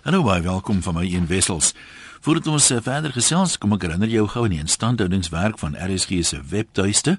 [0.00, 1.74] Hallo baie welkom van my een wessels.
[2.24, 6.22] Voordat ons uh, verder gesels, kom ek herinner jou gou aan die instandhoudingswerk van RSG
[6.24, 7.18] se webtuiste.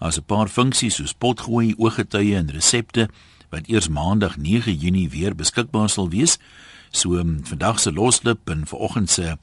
[0.00, 3.10] Daar's 'n paar funksies soos potgooi, ooggetuie en resepte
[3.50, 6.38] wat eers maandag 9 Junie weer beskikbaar sal wees.
[6.90, 9.36] So um, vandag se loslip en vanoggend se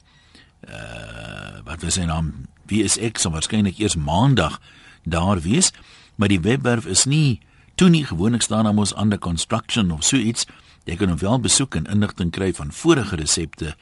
[0.66, 2.48] uh wat was sy naam?
[2.66, 3.18] Wie is ek?
[3.18, 4.58] Sal waarskynlik eers maandag
[5.04, 5.70] daar wees,
[6.16, 7.40] maar die webwerf is nie
[7.74, 10.46] toe nie gewoonlik staan daar mos under construction of so iets.
[10.84, 13.74] Jy kan hom wel besoek en inligting kry van vorige resepte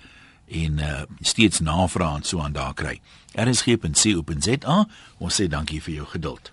[0.51, 2.99] en uh, steeds navraag en so aan daar kry.
[3.35, 4.79] rsg.co.za.
[5.19, 6.53] Ons sê dankie vir jou geduld.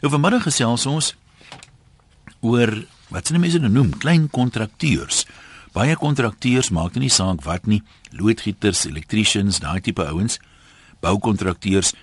[0.00, 1.12] Nou vanmiddag gesels ons
[2.40, 2.72] oor
[3.12, 5.24] wat sien mense nou noem klein kontrakteurs.
[5.76, 7.82] Baie kontrakteurs maak nie saak wat nie,
[8.16, 10.38] loodgieters, elektriesiens, daai tipe ouens,
[11.04, 11.94] boukontrakteurs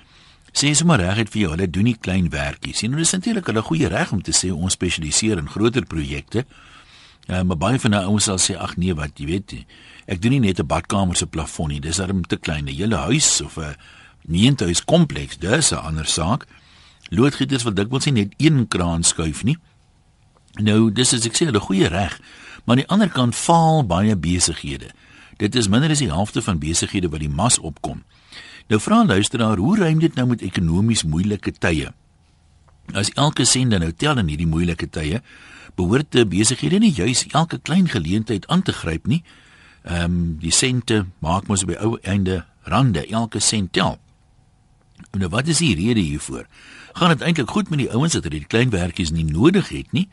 [0.56, 2.94] sê sommer regtig vir jou, hulle doen nie klein werkies nie.
[2.94, 6.46] Nou dis natuurlik hulle goeie reg om te sê ons spesialiseer in groter projekte.
[7.26, 9.54] Ja, maar baie van daai ouens sal sê ag nee, wat jy weet,
[10.06, 12.96] ek doen nie net 'n badkamer se plafon nie, dis darem te klein, 'n hele
[12.96, 13.76] huis of 'n
[14.28, 16.46] neentuis kompleks, dis 'n ander saak.
[17.10, 19.58] Loodgieters wil dikwels nie net een kraan skuif nie.
[20.54, 22.20] Nou, dis is ek sê hulle goeie reg,
[22.66, 24.92] maar aan die ander kant faal baie besighede.
[25.38, 28.04] Dit is minder as die helfte van besighede wat die mas opkom.
[28.68, 31.92] Nou vra luisteraar, hoe ruim dit nou met ekonomies moeilike tye?
[32.94, 35.22] As elke sende nou tel in hierdie moeilike tye,
[35.76, 39.24] behoort te besighede nie juis elke klein geleentheid aan te gryp nie.
[39.84, 44.00] Ehm um, die sente maak mos by ou einde rande, elke sent tel.
[45.16, 46.48] Nou wat is die rede hiervoor?
[46.96, 50.08] Gaan dit eintlik goed met die ouens wat hierdie klein werkies nie nodig het nie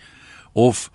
[0.53, 0.91] of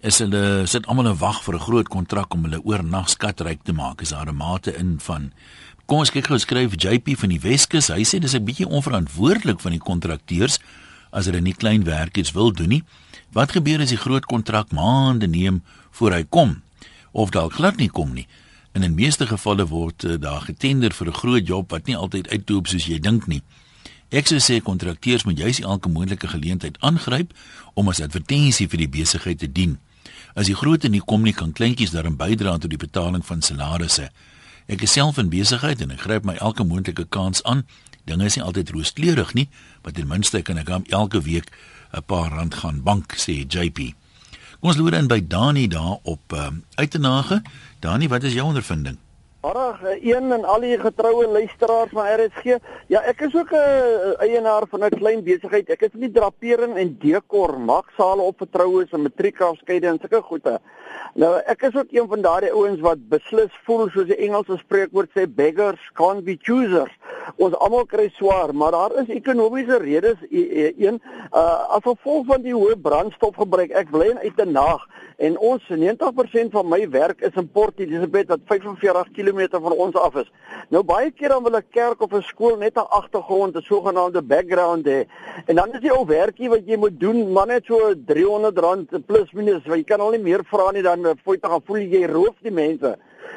[0.00, 3.72] is hulle sit almal in wag vir 'n groot kontrak om hulle oornag skatryk te
[3.72, 4.00] maak?
[4.00, 5.32] Is daar 'n mate in van
[5.86, 7.92] Kom ons kyk gou skryf JP van die Weskus.
[7.94, 10.58] Hy sê dis 'n bietjie onverantwoordelik van die kontrakteurs
[11.16, 12.82] as hulle nie klein werkies wil doen nie.
[13.32, 15.62] Wat gebeur as die groot kontrak maande neem
[15.96, 16.60] voor hy kom
[17.16, 18.26] of dalk glad nie kom nie?
[18.76, 22.28] In die meeste gevalle word uh, daar getender vir 'n groot job wat nie altyd
[22.28, 23.42] uitloop soos jy dink nie.
[24.10, 27.32] Ek sou sê kontrakteurs moet juis elke moontlike geleentheid aangryp
[27.74, 29.78] om as advertensie vir die besigheid te dien.
[30.36, 34.10] As die grootte nie kom nie, kan kleintjies daarin bydra tot die betaling van salarisse.
[34.68, 37.64] Ek is self in besigheid en ek gryp my elke moontlike kans aan.
[38.06, 39.48] Dinge is nie altyd rooskleurig nie,
[39.82, 41.50] maar ten minste kan ek elke week
[41.92, 43.94] 'n paar rand gaan bank sê JP.
[44.60, 47.42] Kom ons loer in by Dani daar op uh, Uitenage.
[47.80, 48.98] Dani, wat is jou ondervinding?
[49.40, 52.56] Ag, een en al die getroue luisteraars van RSG.
[52.90, 55.68] Ja, ek is ook 'n uh, eienaar van 'n klein besigheid.
[55.70, 60.60] Ek is in die drapering en dekor, maksale op vertroues en matriekafskeide en sulke goede.
[61.16, 65.14] Nou ek is ook een van daardie ouens wat beslis voel soos die Engelse spreekwoord
[65.16, 66.92] sê beggars can't be choosers.
[67.36, 71.00] Ons almal kry swaar, maar daar is ekonomiese redes e, e, een
[71.32, 73.72] uh as gevolg van die hoë brandstofgebruik.
[73.72, 74.84] Ek bly in Uitenaag
[75.16, 79.96] en ons 90% van my werk is in Port Elizabeth wat 45 km van ons
[79.96, 80.28] af is.
[80.68, 84.22] Nou baie keer dan wil 'n kerk of 'n skool net 'n agtergrond, 'n sogenaamde
[84.22, 85.06] background hê.
[85.46, 89.32] En dan is die ou werkie wat jy moet doen, maar net so R300 plus
[89.32, 92.06] minus, want jy kan al nie meer vra nie dan fooi te gaan voel jy
[92.10, 92.96] roof die mense.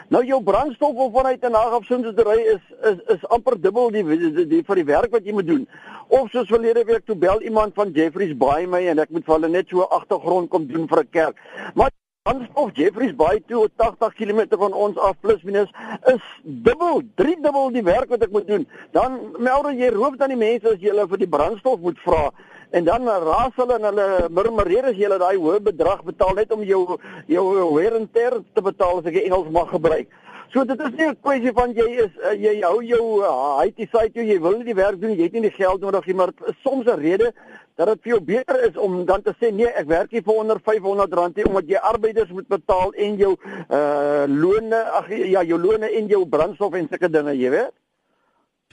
[0.09, 4.03] Nou jou brandstof of vanuit 'n nag op soondery is is is amper dubbel die,
[4.03, 5.67] die, die, die vir die werk wat jy moet doen.
[6.07, 9.35] Of soos verlede week toe bel iemand van Jeffreys Bay my en ek moet vir
[9.35, 11.35] hulle net so agtergrond kom doen vir 'n kerk.
[11.75, 11.89] Maar
[12.29, 15.69] brandstof Jeffreys Bay toe 80 km van ons af plus minus
[16.13, 18.67] is dubbel, drie dubbel die werk wat ek moet doen.
[18.93, 22.29] Dan meld jy roof dan die mense as jy hulle vir die brandstof moet vra
[22.77, 26.51] en dan raas hulle en hulle murmureer as jy hulle daai hoë bedrag betaal net
[26.53, 30.11] om jou jou wear and tear te betaal as ek Engels mag gebruik.
[30.49, 33.77] So dit is nie 'n kwessie van jy is uh, jy hou jou uh, IT
[33.91, 36.15] site toe jy wil nie die werk doen jy het nie die geld nodig nie
[36.15, 36.31] maar
[36.63, 37.33] soms 'n rede
[37.77, 40.39] dat dit vir jou beter is om dan te sê nee ek werk hier vir
[40.41, 43.35] onder 500 rand nie omdat jy arbeiders moet betaal en jou
[43.69, 47.73] uh lone ag ja jou lone en jou brandstof en sulke dinge jy weet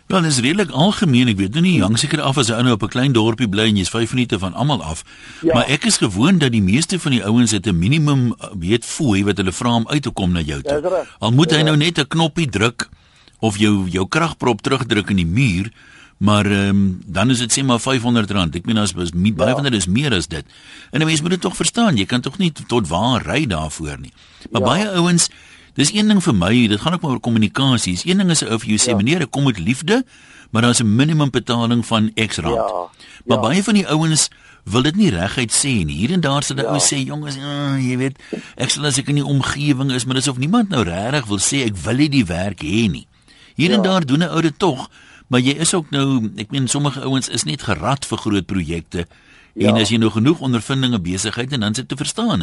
[0.06, 1.26] Wel, dit is redelik algemeen.
[1.32, 3.48] Ek weet nou nie hang seker af as 'n ou nou op 'n klein dorpie
[3.48, 5.02] bly en jy's 5 minute van almal af.
[5.42, 5.54] Ja.
[5.54, 8.84] Maar ek is gewoond dat die meeste van die ouens het 'n minimum uh, weet
[8.84, 11.06] fooi wat hulle vra om uit te kom na jou toe.
[11.18, 12.88] Al moet hy nou net 'n knoppie druk
[13.40, 15.72] of jou jou kragprop terugdruk in die muur,
[16.16, 18.54] maar ehm um, dan is dit sê maar R500.
[18.54, 19.54] Ek meen as was baie ja.
[19.54, 20.44] van dit is meer as dit.
[20.90, 21.96] En 'n mens moet dit tog verstaan.
[21.96, 24.12] Jy kan tog nie tot waar ry daarvoor nie.
[24.50, 24.66] Maar ja.
[24.66, 25.28] baie ouens
[25.76, 27.92] Dis een ding vir my, dit gaan ook maar oor kommunikasie.
[27.92, 28.96] Dis een ding is 'n ou vir jou sê ja.
[28.96, 30.04] meneer, ek kom met liefde,
[30.50, 32.54] maar daar's 'n minimum betaling van X rand.
[32.54, 32.88] Ja.
[33.24, 33.42] Maar ja.
[33.42, 34.28] baie van die ouens
[34.64, 35.96] wil dit nie reguit sê nie.
[35.96, 36.72] Hier en daar sê hulle ja.
[36.72, 38.18] ou sê jongens, uh, jy weet,
[38.56, 41.38] ek sal as ek in die omgewing is, maar dis of niemand nou regtig wil
[41.38, 43.06] sê ek wil nie die werk hê nie.
[43.54, 43.76] Hier ja.
[43.76, 44.90] en daar doen 'n ou dit tog,
[45.28, 49.06] maar jy is ook nou, ek meen sommige ouens is net gerad vir groot projekte.
[49.54, 49.68] Ja.
[49.68, 52.40] En as jy nou genoeg ondervindinge besigheid en dan sit te verstaan,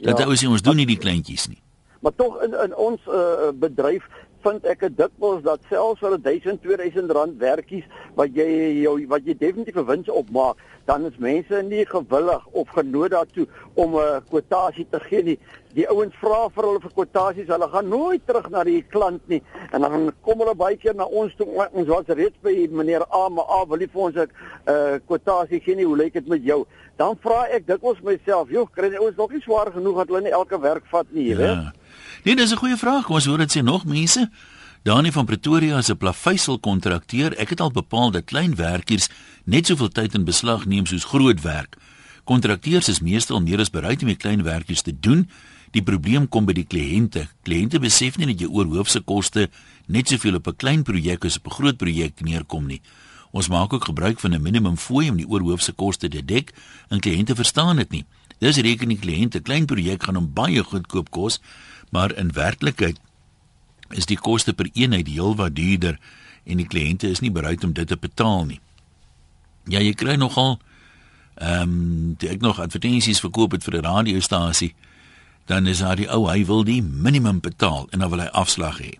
[0.00, 0.24] dat ja.
[0.26, 1.60] ou sê ons doen nie die kleintjies nie.
[2.00, 4.08] Maar tog in in ons uh, bedryf
[4.46, 8.48] vind ek dit dikwels dat selfs vir 1000 2000 rand werkies wat jy
[8.82, 10.56] jou wat jy definitief 'n wins opmaak
[10.86, 15.38] dan is mense nie gewillig of genood daartoe om 'n uh, kwotasie te gee nie.
[15.74, 19.42] Die ouens vra vir hulle vir kwotasies, hulle gaan nooit terug na die klant nie.
[19.72, 21.46] En dan kom hulle baie keer na ons toe.
[21.72, 24.30] Ons was reeds by meneer A, maar A wil nie vir ons 'n
[24.66, 25.84] uh, kwotasie gee nie.
[25.84, 26.64] Hoe lyk dit met jou?
[26.96, 30.20] Dan vra ek dikwels myself, "Joh, kry die ouens nog nie swaar genoeg dat hulle
[30.20, 31.85] nie elke werk vat nie, jy weet?"
[32.26, 33.04] Nee, dis 'n goeie vraag.
[33.04, 34.30] Kom ons hoor dit sê nog mense.
[34.82, 37.36] Dani van Pretoria is 'n plaveisel kontrakteur.
[37.36, 39.08] Ek het al bepaal dat klein werkers
[39.44, 41.76] net soveel tyd in beslag neem soos groot werk.
[42.24, 45.30] Kontrakteurs is meestal meer as bereid om die klein werkies te doen.
[45.70, 47.28] Die probleem kom by die kliënte.
[47.42, 49.48] Kliënte besef nie dat jy oor hoofse koste
[49.86, 52.80] net soveel op 'n klein projek as op 'n groot projek neerkom nie.
[53.30, 56.52] Ons maak ook gebruik van 'n minimum fooi om die oorhoofse koste te dek
[56.88, 58.04] en kliënte verstaan dit nie.
[58.38, 61.40] Dis reken die kliënte klein projek gaan hom baie goedkoop kos,
[61.90, 62.98] maar in werklikheid
[63.90, 65.98] is die koste per eenheid heelwat duurder
[66.44, 68.60] en die kliënte is nie bereid om dit te betaal nie.
[69.66, 70.58] Ja, jy kry nogal
[71.36, 74.74] ehm um, ek nog advertensies verkoop het vir 'n radiostasie,
[75.46, 78.78] dan is daar die ou hy wil die minimum betaal en dan wil hy afslag
[78.80, 78.98] hê.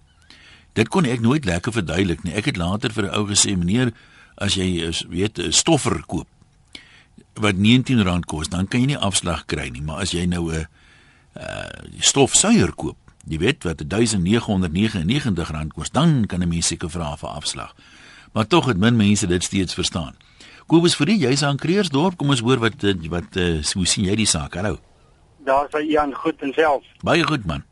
[0.72, 2.34] Dit kon ek nooit lekker verduidelik nie.
[2.34, 3.92] Ek het later vir 'n ou gesê, meneer,
[4.36, 6.28] as jy is, weet 'n stoffer koop
[7.34, 10.66] wat R19 kos, dan kan jy nie afslag kry nie, maar as jy nou 'n
[11.36, 12.96] uh stofsuier koop
[13.26, 17.74] jy weet wat 1999 rand kos, dan kan 'n mens seker vra vir afslag.
[18.32, 20.14] Maar tog het min mense dit steeds verstaan.
[20.66, 24.26] Kobus vir jy's aan Kreersdorp, kom ons hoor wat wat uh, hoe sien jy die
[24.26, 24.54] saak?
[24.54, 24.78] Hallo.
[25.44, 26.82] Daar's hy Jan goed en self.
[27.02, 27.62] Baie goed man.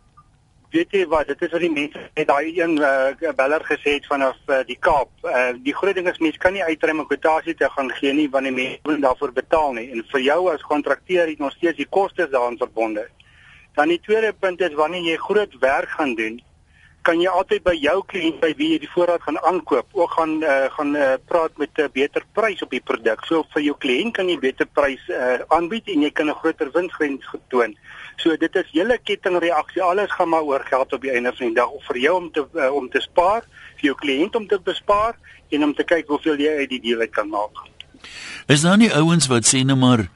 [0.71, 4.07] Weet jy wat, dit is wat die mense het daai een uh, beller gesê het
[4.07, 5.11] vanaf uh, die Kaap.
[5.23, 8.31] Uh, die groot ding is mense kan nie uitreim 'n kwotasie te gaan gee nie
[8.31, 9.91] want die mense moet daarvoor betaal nie.
[9.91, 13.09] En vir jou as kontrakteur het nog steeds die kostes daaraan verbonde.
[13.75, 16.41] Dan die tweede punt is wanneer jy groot werk gaan doen,
[17.05, 20.39] kan jy altyd by jou kliënt by wie jy die voorraad gaan aankoop, ook gaan
[20.43, 23.25] uh, gaan uh, praat met 'n uh, beter prys op die produk.
[23.29, 26.71] So vir jou kliënt kan jy beter prys uh, aanbied en jy kan 'n groter
[26.73, 27.77] winsgrens getoon.
[28.17, 29.83] So dit is hele kettingreaksie.
[29.83, 32.31] Alles gaan maar oor geld op die einde van die dag of vir jou om
[32.33, 33.45] te uh, om te spaar,
[33.77, 35.15] vir jou kliënt om te bespaar
[35.51, 37.69] en om te kyk hoeveel jy uit die deal uit kan maak.
[38.47, 40.09] Is daar nie ouens wat sê nou maar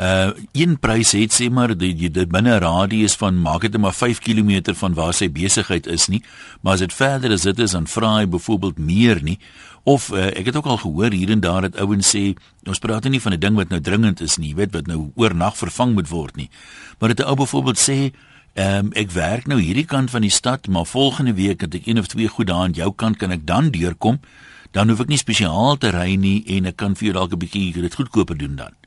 [0.00, 3.92] uh een prys het sê maar die, die, die binne radius van maak dit maar
[3.92, 6.22] 5 km van waar sy besigheid is nie
[6.62, 9.38] maar as dit verder as dit is dan vra hy byvoorbeeld meer nie.
[9.82, 12.32] Of uh, ek het ook al gehoor hier en daar dat ouens sê
[12.68, 15.56] ons praat nie van 'n ding wat nou dringend is nie weet wat nou oornag
[15.56, 16.50] vervang moet word nie.
[16.98, 18.12] Maar dit 'n ou byvoorbeeld sê
[18.54, 21.86] ehm um, ek werk nou hierdie kant van die stad maar volgende week het ek
[21.86, 24.20] een of twee goed daar aan jou kant kan ek dan deurkom?
[24.70, 27.38] Dan hoef ek nie spesiaal te ry nie en ek kan vir jou dalk 'n
[27.38, 28.79] bietjie dit goedkoper doen dan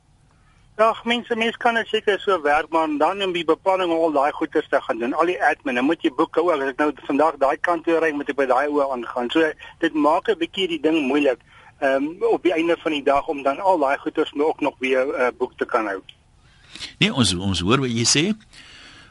[0.76, 4.32] Ja, mense mense kan dit seker so werk maar dan in die beplanning al daai
[4.34, 5.12] goeders te gaan doen.
[5.14, 6.50] Al die admin, dan moet jy boeke ook.
[6.50, 9.30] As ek nou vandag daai kant toe ry, moet ek by daai oor aangaan.
[9.30, 9.52] So
[9.84, 11.38] dit maak 'n bietjie die ding moeilik.
[11.78, 14.60] Ehm um, op die einde van die dag om dan al daai goeders nou ook
[14.60, 16.02] nog weer 'n uh, boek te kan hou.
[16.98, 18.24] Nee, ons ons hoor wat jy sê.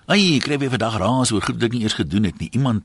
[0.06, 2.50] Ai, ek kry weer vandag raas oor goed wat ek nie eers gedoen het nie.
[2.52, 2.84] Iemand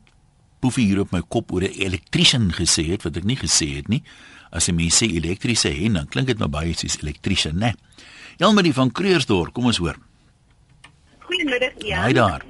[0.61, 3.89] poefie hier op my kop oor 'n elektriesien gesê het wat ek nie gesê het
[3.89, 4.03] nie.
[4.51, 7.75] As jy my sê elektriese hen, dan klink dit maar baie soos elektriesien, né?
[7.75, 7.75] Nee.
[8.39, 9.97] Elmarie van Kreursdorp, kom ons hoor.
[11.27, 12.05] Goeiemiddag, ja.
[12.05, 12.45] Hi daar.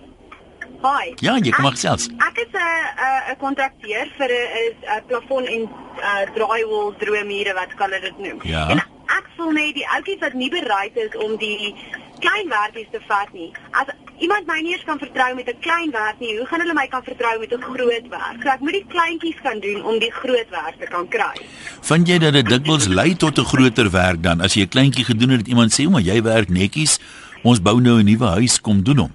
[0.83, 1.15] Hi.
[1.25, 2.11] Ja, jy kom maar selfs.
[2.27, 7.91] Ek is 'n 'n kontrakteur vir 'n 'n plafon en uh, drywall droomure wat kan
[7.91, 8.39] dit noem.
[8.43, 8.69] Ja.
[8.69, 8.79] En
[9.19, 11.75] ek voel net die ouetjies wat nie bereid is om die
[12.19, 13.53] klein werkies te vat nie.
[13.71, 13.87] As
[14.19, 16.87] iemand my nie eens kan vertrou met 'n klein werk nie, hoe gaan hulle my
[16.87, 18.39] kan vertrou met 'n groot werk?
[18.43, 21.37] So ek moet die kleintjies kan doen om die groot werk te kan kry.
[21.81, 25.05] Vind jy dat dit dikwels lei tot 'n groter werk dan as jy 'n kleintjie
[25.05, 27.01] gedoen het, iemand sê, "Maar jy werk netjies.
[27.43, 29.13] Ons bou nou 'n nuwe huis, kom doen hom."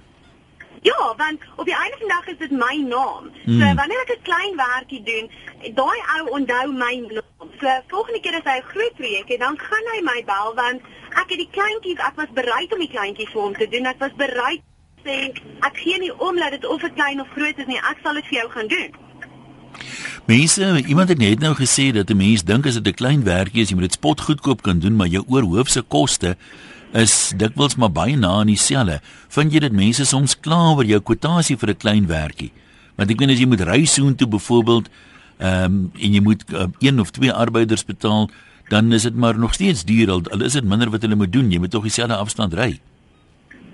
[0.82, 3.30] Ja, want op die einde van die dag is dit my naam.
[3.44, 3.60] Hmm.
[3.60, 5.30] So wanneer ek 'n klein werkie doen,
[5.74, 7.48] daai ou onthou my naam.
[7.60, 10.80] So volgende keer as hy 'n groot projek het, dan gaan hy my bel want
[11.20, 13.86] ek het die kleintjies, ek was bereid om die kleintjies vir hom te doen.
[13.86, 14.60] Ek was bereid
[15.04, 17.98] sê ek gee nie om dat dit of 'n klein of groot is nie, ek
[18.02, 18.90] sal dit vir jou gaan doen.
[20.26, 23.62] Mense, iemand het net nou gesê dat 'n mens dink as dit 'n klein werkie
[23.62, 26.36] is, jy moet dit spot goedkoop kan doen, maar jou oorhoofse koste
[26.92, 29.00] is dikwels maar baie na in dieselfde.
[29.28, 32.52] Vind jy dit mense soms kla oor jou kwotasie vir 'n klein werkie?
[32.96, 34.88] Want ek weet as jy moet ry soontoe byvoorbeeld,
[35.38, 38.30] ehm um, en jy moet uh, een of twee arbeiders betaal,
[38.68, 41.50] dan is dit maar nog steeds duur al, is dit minder wat hulle moet doen.
[41.50, 42.80] Jy moet tog dieselfde afstand ry.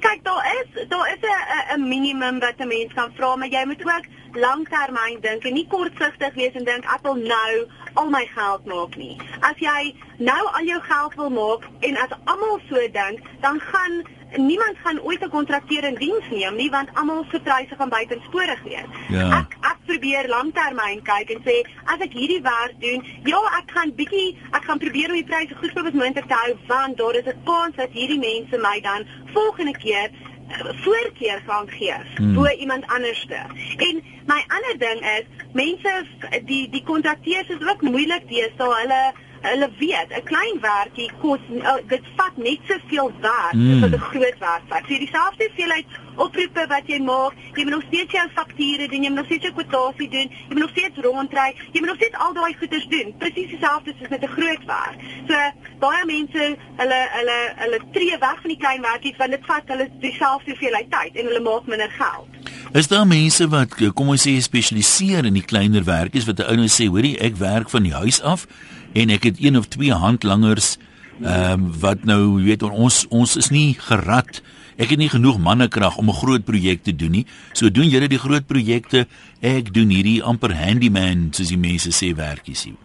[0.01, 3.65] Kyk, daar is daar is 'n 'n minimum wat 'n mens kan vra, maar jy
[3.65, 8.27] moet ook langtermyn dink en nie kortsigtig wees en dink ek wil nou al my
[8.35, 9.17] geld maak nie.
[9.41, 14.07] As jy nou al jou geld wil maak en as almal so dink, dan gaan
[14.37, 18.63] niemand gaan ooit 'n kontrakteur in diens neem nie want almal se pryse gaan buitensporig
[18.63, 18.91] wees.
[19.09, 19.39] Ja.
[19.39, 23.93] Ek ek probeer langtermyn kyk en sê as ek hierdie werk doen, ja, ek gaan
[23.95, 27.27] bietjie ek gaan probeer om die pryse goedkoop as moontlik te hou want daar is
[27.27, 30.11] 'n kans dat hierdie mense my dan volgende keer
[30.51, 32.35] eh, voorkeur gaan gee Hmm.
[32.35, 33.39] bo iemand anderste.
[33.77, 36.05] En my ander ding is mense
[36.45, 38.75] die die kontrakteurs is ook moeilik deesdae.
[38.81, 43.85] Hulle hulle weet 'n klein werkie kos uh, dit vat net soveel werk Mm.
[43.85, 44.83] as 'n groot werk vat.
[44.89, 49.09] So dieselfde hoeveelheid oproepe wat jy maak, jy moet nog steeds jou fakture doen, jy
[49.09, 52.17] moet nog steeds jou kwotasie doen, jy moet nog steeds rondry, jy moet nog steeds
[52.17, 53.15] al daai goeders doen.
[53.19, 54.97] Presies dieselfde soos met 'n groot werk.
[55.29, 55.35] So
[55.79, 59.89] baie mense hulle hulle hulle tree weg van die klein werkies want dit vat hulle
[60.01, 62.29] dieselfde hoeveelheid tyd en hulle maak minder geld.
[62.73, 66.57] Is daar mense wat kom ons sê spesialiseer in die kleiner werkies wat 'n ou
[66.57, 68.47] nou sê, hoorie, ek werk van die huis af
[68.93, 70.79] en ek het een of twee handlangers
[71.21, 74.41] ehm um, wat nou, jy weet, ons ons is nie gerad.
[74.81, 77.27] Ek het nie genoeg mannekrag om 'n groot projek te doen nie.
[77.53, 79.07] So doen julle die groot projekte.
[79.41, 82.81] Ek doen hierdie amper handyman soos die mense sê werkies hier.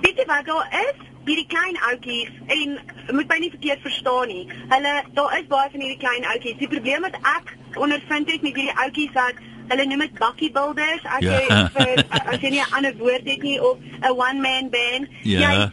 [0.00, 0.96] Weet jy wat daar is?
[1.26, 2.78] Hierdie klein ouetjies en
[3.16, 4.46] moet my nie verkeerd verstaan nie.
[4.68, 6.58] Hulle daar is baie van hierdie klein ouetjies.
[6.58, 9.34] Die probleem wat ek ondervind het met hierdie ouetjies dat
[9.68, 11.38] hulle noem dit bakkie builders as Ja.
[11.40, 11.46] jy
[11.76, 15.08] vir as jy nie 'n ander woord het nie of 'n one man band.
[15.22, 15.40] Ja.
[15.50, 15.70] Jy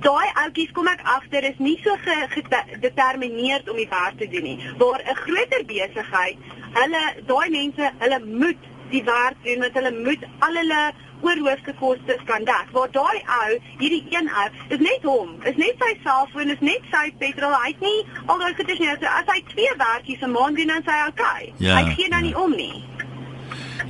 [0.00, 4.42] daai ouetjies kom ek agter is nie so ge- gedetermineerd om die werk te doen
[4.42, 4.58] nie.
[4.78, 6.36] Waar 'n groter besigheid,
[6.74, 8.60] hulle daai mense, hulle moet
[8.90, 12.66] die werk doen want hulle moet al hulle oorhoofse kostes kan dek.
[12.72, 16.80] Waar daai ou, hierdie een ou, is net hom, is net sy selfoon, is net
[16.90, 17.52] sy petrol.
[17.62, 18.88] Hy het nie al daai goedes nie.
[19.00, 21.52] So as hy twee werkies 'n maand doen dan sê hy okay.
[21.58, 22.26] Ja, hy gee dan ja.
[22.26, 22.84] nie om nie.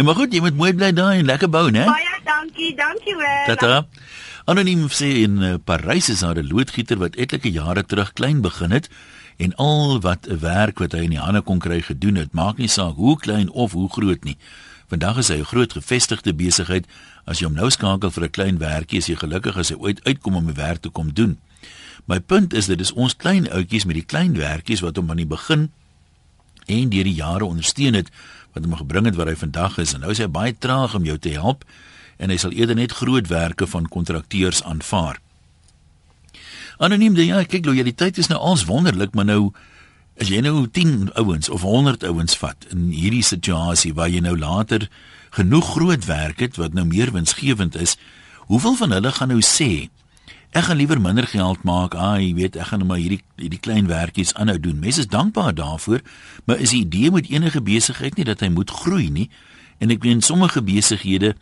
[0.02, 1.84] Ja, maar goed, jy moet mooi bly daai en lekker bou, né?
[1.86, 3.42] Baie dankie, dankie hoor.
[3.46, 3.84] Tata.
[4.50, 8.74] Anoniem sê in uh, Parys is daar 'n loodgieter wat etlike jare terug klein begin
[8.74, 8.90] het
[9.38, 12.58] en al wat 'n werk wat hy in die hande kon kry gedoen het, maak
[12.58, 14.36] nie saak hoe klein of hoe groot nie.
[14.88, 16.86] Vandag is hy 'n groot gevestigde besigheid.
[17.24, 20.04] As jy hom nou skakel vir 'n klein werkie, is jy gelukkig as hy ooit
[20.04, 21.38] uitkom om 'n werk te kom doen.
[22.06, 25.22] My punt is dit is ons klein ouetjies met die klein werkies wat hom aan
[25.22, 25.70] die begin
[26.66, 28.10] en deur die jare ondersteun het
[28.52, 31.04] wat hom gebring het waar hy vandag is en nou is hy baie traag om
[31.08, 31.64] jou te help
[32.22, 35.18] en hy sal eerder net groot werke van kontrakteurs aanvaar.
[36.82, 39.52] Anoniem ding, ja, kyk lojaliteit is nou als wonderlik, maar nou
[40.20, 44.36] as jy nou 10 ouens of 100 ouens vat in hierdie situasie waar jy nou
[44.38, 44.88] later
[45.32, 47.96] genoeg groot werk het wat nou meer winsgewend is,
[48.50, 49.88] hoeveel van hulle gaan nou sê
[50.52, 51.94] Ek gaan liewer minder geld maak.
[51.96, 54.82] Ah, jy weet, ek gaan nou maar hierdie hierdie klein werkies aanhou doen.
[54.82, 56.02] Mense is dankbaar daarvoor,
[56.44, 59.30] maar is die idee met enige besigheid nie dat hy moet groei nie?
[59.80, 61.32] En ek weet sommige besighede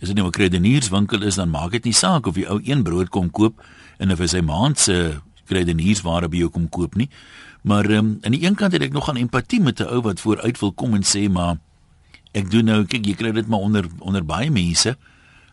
[0.00, 2.82] as dit nou 'n kredenierswinkel is, dan maak dit nie saak of die ou een
[2.82, 3.64] brood kom koop
[3.98, 7.08] en of hy sy maand se kredeniersware by jou kom koop nie.
[7.62, 10.20] Maar um, aan die een kant het ek nog aan empatie met 'n ou wat
[10.20, 11.56] vooruit wil kom en sê maar
[12.32, 14.96] ek doen nou kyk jy kry dit maar onder onder baie mense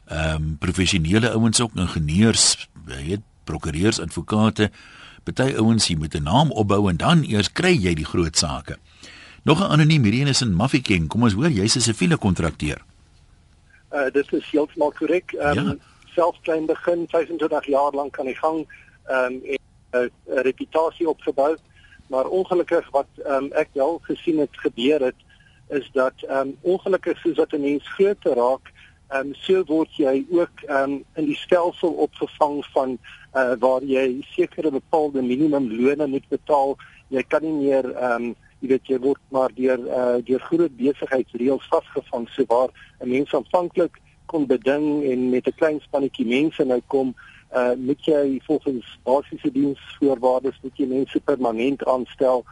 [0.08, 4.72] ehm um, professionele ouens ook ingenieurs, jy weet, prokureurs, advokate,
[5.24, 8.78] party ouens hier met 'n naam opbou en dan eers kry jy die groot sake.
[9.44, 11.08] Nog 'n anoniem hierdie een is in Mafeking.
[11.08, 12.82] Kom ons hoor, jy's 'n siviele kontrakteur.
[13.94, 15.32] Uh dit is heeltemal korrek.
[15.34, 15.76] Ehm um, Ja.
[16.16, 18.68] self klein begin 25 jaar lank aan die gang
[19.06, 19.58] ehm um, 'n
[19.98, 21.56] uh, reputasie opgebou.
[22.08, 25.16] Maar ongelukkig wat ehm um, ek wel gesien het gebeur het
[25.70, 28.72] is dat ehm um, ongelukkig soos wat 'n mens groter raak,
[29.10, 32.98] ehm um, so word jy ook ehm um, in die stelsel opgevang van
[33.34, 36.76] uh waar jy sekere bepaalde minimumlone moet betaal.
[37.08, 40.76] Jy kan nie meer ehm um, jy weet jy word maar deur uh deur groot
[40.78, 46.64] besigheidsreëls vasgevang so waar 'n mens aanvanklik kon beding en met 'n klein spannetjie mense
[46.64, 47.16] nou kom
[47.56, 52.44] uh moet jy volgens basiese diensvoorwaardes moet jy mense permanent aanstel.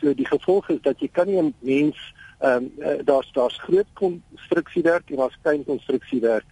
[0.00, 1.98] So die gevolg is dat jy kan nie 'n mens
[2.38, 6.44] ehm um, daar's daar's groot konstruksiewerk en daar's klein konstruksiewerk.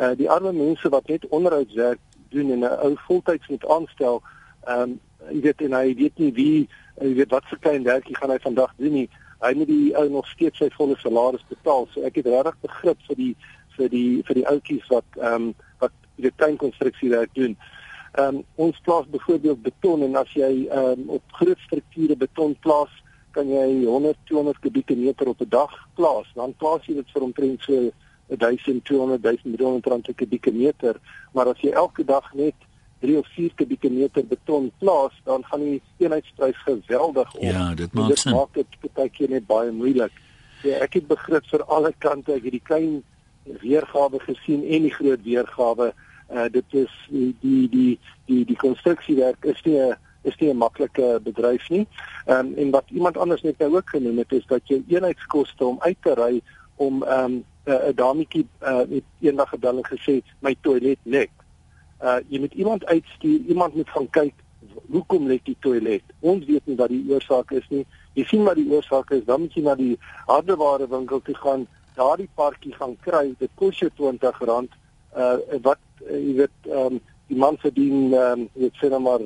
[0.00, 1.98] Uh die arme mense wat net onderhoudswerk
[2.28, 4.22] doen en 'n ou voltyds moet aanstel,
[4.64, 6.68] ehm um, jy weet en hy weet nie wie
[7.00, 9.08] jy weet wat vir klein werkie gaan hy vandag doen nie.
[9.40, 11.88] Hy moet die ou nog steeds sy volle salaris betaal.
[11.92, 13.36] So ek het regtig begrip vir die
[13.76, 17.56] vir die vir die ouetjies wat ehm um, wat die tuinkonstruksiewerk doen.
[18.14, 22.56] Ehm um, ons plaas byvoorbeeld beton en as jy ehm um, op groot strukture beton
[22.60, 22.92] plaas,
[23.34, 26.28] kan jy 100 200 kubieke meter op 'n dag plaas.
[26.34, 27.90] Dan plaas jy dit vir omtrent so
[28.28, 30.96] 1200 1300 rand per kubieke meter,
[31.32, 32.54] maar as jy elke dag net
[33.00, 37.42] 3 of 4 kubieke meter beton plaas, dan gaan die eenheidsprys geweldig op.
[37.42, 38.32] Ja, dit maak dit sin.
[38.32, 40.12] maak dit baie keer net baie moeilik.
[40.62, 42.32] So ek het begrip vir alle kante.
[42.32, 43.02] Ek het die klein
[43.60, 45.92] weergawe gesien en die groot weergawe.
[46.32, 50.56] Uh dit is die die die die, die konstruksiewerk is nie 'n is nie 'n
[50.56, 51.86] maklike bedryf nie.
[52.26, 55.64] Ehm um, en wat iemand anders net nou ook genoem het is dat jou eenheidskoste
[55.64, 56.40] om uit te ry
[56.76, 61.30] om ehm um, 'n dametjie uh, het eendag gebel en gesê my toilet lek.
[62.02, 64.34] Uh jy moet iemand uitstuur, iemand moet gaan kyk
[64.90, 66.02] hoekom lek die toilet.
[66.20, 67.86] Ons weet nie wat die oorsaak is nie.
[68.12, 71.66] Jy sien wat die oorsaak is, dan moet jy na die hardeware winkel toe gaan,
[71.96, 73.32] daardie partjie gaan kry.
[73.38, 74.68] Dit kos jou R20.
[75.16, 77.00] Uh wat uh, jy weet ehm um,
[77.32, 79.24] die man verdien ehm um, jy sê nou maar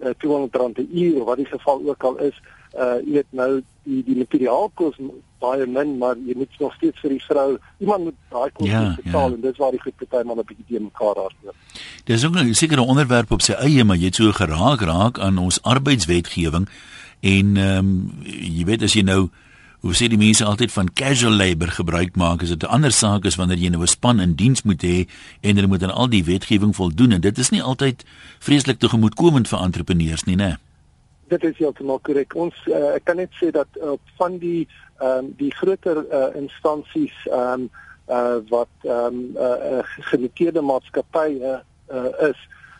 [0.00, 2.40] uh, R200 'n uur wat die geval ook al is
[2.76, 4.98] uh jy weet nou die die materiaal kos
[5.40, 7.46] baie min maar jy moet nog steeds vir die vrou
[7.78, 9.34] iemand moet daai kos ja, betaal ja.
[9.34, 11.56] en dis waar die goed baie maar 'n bietjie te mekaar hardloop.
[12.04, 15.38] Dis ook 'n sekere onderwerp op sy eie maar jy het so geraak raak aan
[15.38, 16.68] ons arbeidswetgewing
[17.20, 19.30] en ehm um, jy weet as jy nou
[19.86, 23.24] hoe sê die mense altyd van casual labour gebruik maak is dit 'n ander saak
[23.24, 25.06] is wanneer jy nou 'n span in diens moet hê
[25.40, 27.12] en hulle moet aan al die wetgewing voldoen.
[27.12, 28.04] En dit is nie altyd
[28.38, 30.56] vreeslik tegemoetkomend vir entrepreneurs nie nê
[31.28, 32.34] Dit is heeltemal korrek.
[32.34, 36.36] Ons uh, ek kan net sê dat uh, van die ehm um, die groter uh,
[36.36, 37.70] instansies ehm um,
[38.08, 42.38] uh, wat ehm um, uh, genoteerde maatskappye uh, is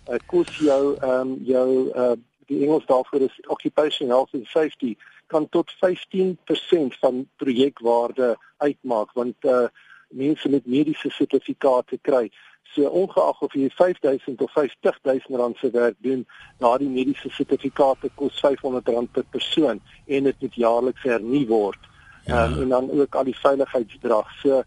[0.09, 2.13] uh, kos jou ehm um, jou uh,
[2.47, 4.97] die Engels daarvoor is occupation health and safety
[5.27, 9.67] kan tot 15% van projekwaarde uitmaak want uh
[10.09, 12.31] mense met mediese sertifikate kry.
[12.75, 16.27] So ongeag of jy 5000 of 50000 rand se werk doen,
[16.63, 21.91] daardie mediese sertifikate kos 500 rand per persoon en dit moet jaarliks hernu word.
[22.27, 22.45] Ja.
[22.45, 24.31] Um, en dan ook al die veiligheidsdrag.
[24.43, 24.63] So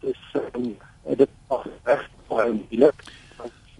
[0.00, 0.76] dis um,
[1.16, 3.06] dit is reg baie moeilik.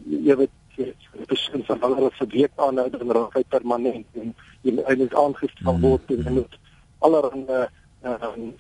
[0.07, 4.73] Jy weet die persoon van hulle se week aanhou en raak hy permanent en jy
[4.77, 5.85] moet aangestel hmm.
[5.85, 6.59] word en moet
[6.99, 7.69] allerhande
[8.03, 8.51] ehm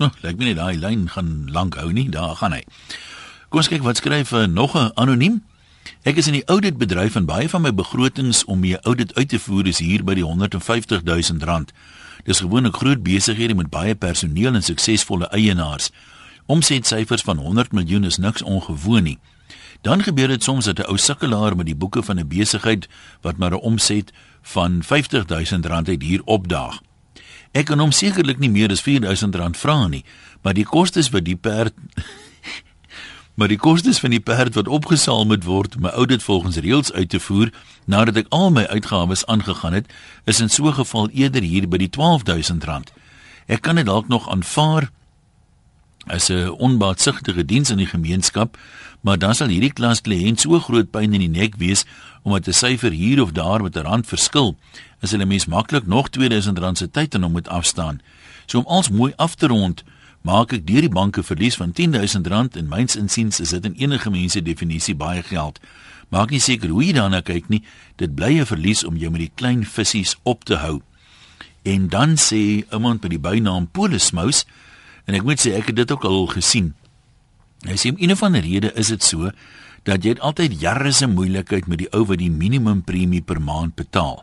[0.00, 2.06] Nou, ek weet nie daai lyn gaan lank hou nie.
[2.08, 2.62] Daar gaan hy.
[3.52, 5.42] Kom ons kyk wat skryf uh, nog 'n anoniem.
[6.08, 9.28] Ek is in die audit bedryf en baie van my begrotings om my audit uit
[9.28, 11.72] te voer is hier by die 150 000 rand.
[12.24, 15.90] Dis gewoonlik groot besighede met baie personeel en suksesvolle eienaars.
[16.46, 19.18] Omsetsyfers van 100 miljoen is niks ongewoon nie.
[19.80, 22.88] Dan gebeur dit soms dat 'n ou sukkelaar met die boeke van 'n besigheid
[23.20, 24.12] wat maar 'n omset
[24.42, 26.80] van R50000 het hier opdaag.
[27.50, 30.04] Ek kan hom sekerlik nie meer as R4000 vra nie,
[30.42, 31.74] maar die kostes wat die perd
[33.40, 36.92] maar die kostes van die perd wat opgesaal moet word om my audit volgens reëls
[36.92, 37.52] uit te voer
[37.84, 39.92] nadat ek al my uitgawes aangegaan het,
[40.24, 42.92] is in so 'n geval eerder hier by die R12000.
[43.46, 44.90] Ek kan dit dalk nog aanvaar
[46.06, 48.58] as 'n onbaatsigtige diens in die gemeenskap,
[49.00, 51.84] maar dan sal hierdie klas kliënt so groot pyn in die nek wees
[52.22, 54.56] omdat 'n syfer hier of daar met 'n rand verskil,
[55.00, 58.00] is hulle mens maklik nog R2000 se tyd en om moet afstaan.
[58.46, 59.84] So om alles mooi af te rond,
[60.22, 64.10] maak ek deur die banke verlies van R10000 en myns insiens is dit in enige
[64.10, 65.60] mense definisie baie geld.
[66.08, 67.62] Maak nie seker hoe jy daarna kyk nie,
[67.96, 70.82] dit bly 'n verlies om jou met die klein visse op te hou.
[71.62, 74.44] En dan sê iemand met die bynaam Polismous
[75.10, 76.70] En ek moet sê ek het dit ook al gesien.
[77.68, 79.30] Hy sê om een of ander rede is dit so
[79.84, 83.76] dat jy altyd jare se moeilikheid met die ou wat die minimum premie per maand
[83.76, 84.22] betaal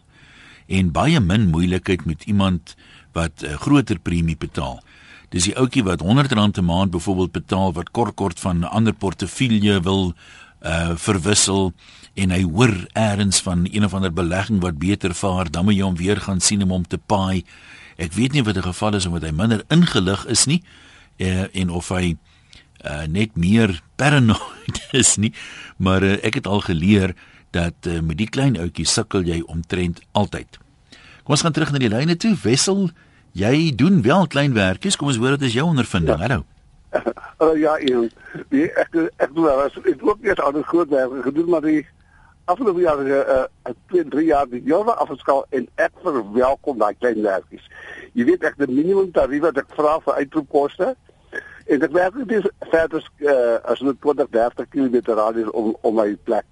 [0.68, 2.76] en baie min moeilikheid met iemand
[3.14, 4.82] wat 'n uh, groter premie betaal.
[5.30, 8.94] Dis die ouetjie wat R100 'n maand byvoorbeeld betaal wat kort kort van 'n ander
[8.94, 10.14] portefeulje wil
[10.62, 11.74] uh verwissel
[12.14, 15.84] en hy hoor eers van een of ander belegging wat beter vaar, dan moet jy
[15.84, 17.44] hom weer gaan sien om hom te paai.
[17.98, 20.64] Ek weet nie wat die geval is omdat hy minder ingelig is nie
[21.18, 22.18] uh, en of hy uh,
[23.10, 25.34] net meer paranoid is nie,
[25.78, 27.16] maar uh, ek het al geleer
[27.56, 30.60] dat uh, met die klein ouetjie sukkel jy omtrent altyd.
[31.24, 32.36] Kom ons gaan terug na die lyne toe.
[32.44, 32.90] Wessel,
[33.36, 34.96] jy doen wel klein werkies.
[34.96, 36.22] Kom ons hoor wat is jou ondervinding?
[36.22, 36.28] Ja.
[36.28, 36.46] Hallo.
[37.44, 41.18] Uh, ja, ek ek ek doen wel, ek doen ook net al die groot werk
[41.28, 41.82] gedoen maar die
[42.48, 47.20] afgelope jaar uh, uh, 2 3 jaar die jare afgeskaal en ek verwelkom daai klein
[47.26, 47.66] werkies.
[48.16, 50.94] Jy weet ek die minimum tarief wat ek vra vir uitroepkoste
[51.68, 56.16] en ek werk dit verder uh, as net 20 30 km radius om om my
[56.24, 56.46] plek.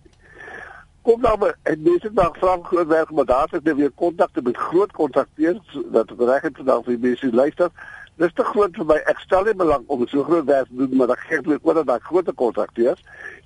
[1.05, 4.41] Kom dan maar en dis nog vra groot werk maar daar het ek weer kontakte
[4.41, 7.71] met groot kontrakteurs dat reg het vandag vir mense luister.
[8.15, 8.95] Dis te groot vir my.
[9.11, 11.81] Ek stel nie belang om so groot werk te doen, maar ek gee net oor
[11.81, 13.01] dat daar groot kontrakteurs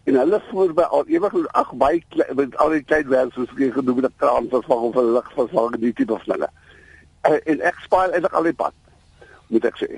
[0.09, 3.75] en hulle voer by al ewig ag baie met al die klein werk soos ek
[3.77, 6.49] genoem het kraan vervang of lig vervang die tipe of hulle
[7.27, 8.73] eh, en ek spaar eintlik al die pad
[9.53, 9.89] moet ek sê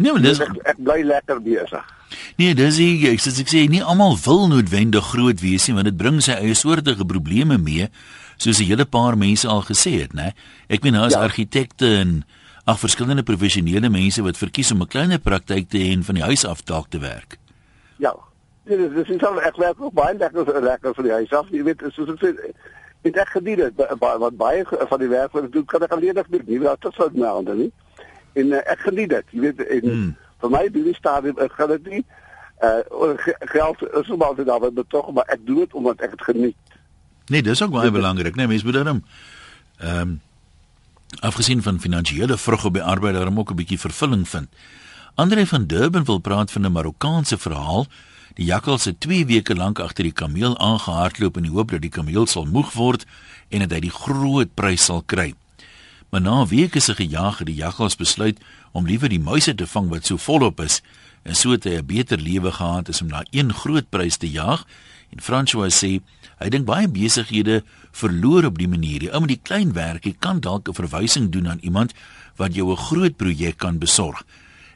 [0.00, 1.92] nee maar dis ek, ek bly lekker besig
[2.40, 6.00] nee dis ek sê ek sê nie almal wil noodwendig groot wees nie want dit
[6.00, 7.90] bring sy eie soortige probleme mee
[8.40, 10.32] soos 'n hele paar mense al gesê het nê
[10.68, 11.26] ek meen daar is ja.
[11.28, 12.24] argitekte en
[12.64, 16.26] ag verskillende professionele mense wat verkies om 'n kleiner praktyk te hê en van die
[16.26, 17.38] huis af dalk te werk
[17.98, 18.16] ja
[18.70, 21.48] dit is dis al ek werk ook baie lekker lekker vir die huis af.
[21.50, 22.32] Jy weet soos ek sê
[23.06, 26.20] dit ek gedien het wat baie van die werk wat ek doen kan ek alleen
[26.20, 26.44] doen.
[26.46, 27.70] Nie dat dit sou nou dan nie.
[28.32, 29.24] En uh, ek geniet dit.
[29.30, 30.16] Jy weet en hmm.
[30.40, 32.04] vir my die stadium ek gaan dit nie
[32.60, 36.22] uh geld is ook altyd daar met tog maar ek doen dit omdat ek dit
[36.22, 36.56] geniet.
[37.26, 39.04] Nee, dis ook baie belangrik, nee, mense moet dan
[39.78, 40.20] ehm um,
[41.20, 44.48] afgesien van finansiële vrug op die arbeid daarom ook 'n bietjie vervulling vind.
[45.14, 47.86] Andre van Durban wil praat van 'n Marokkaanse verhaal.
[48.34, 51.90] Die jakkals het 2 weke lank agter die kameel aangehardloop in die hoop dat die
[51.90, 53.04] kameel sal moeg word
[53.48, 55.34] en dat hy die groot prys sal kry.
[56.10, 58.40] Maar na weke se gejaag het die jakkals besluit
[58.72, 60.80] om liewer die muise te vang wat so volop is
[61.22, 64.30] en so het hy 'n beter lewe gehad as om na een groot prys te
[64.30, 64.66] jaag.
[65.10, 66.00] En François sê
[66.38, 68.98] hy dink baie besighede verloor op die manier.
[68.98, 71.92] Die ou met die klein werkie kan dalk 'n verwysing doen aan iemand
[72.36, 74.24] wat jou 'n groot projek kan besorg.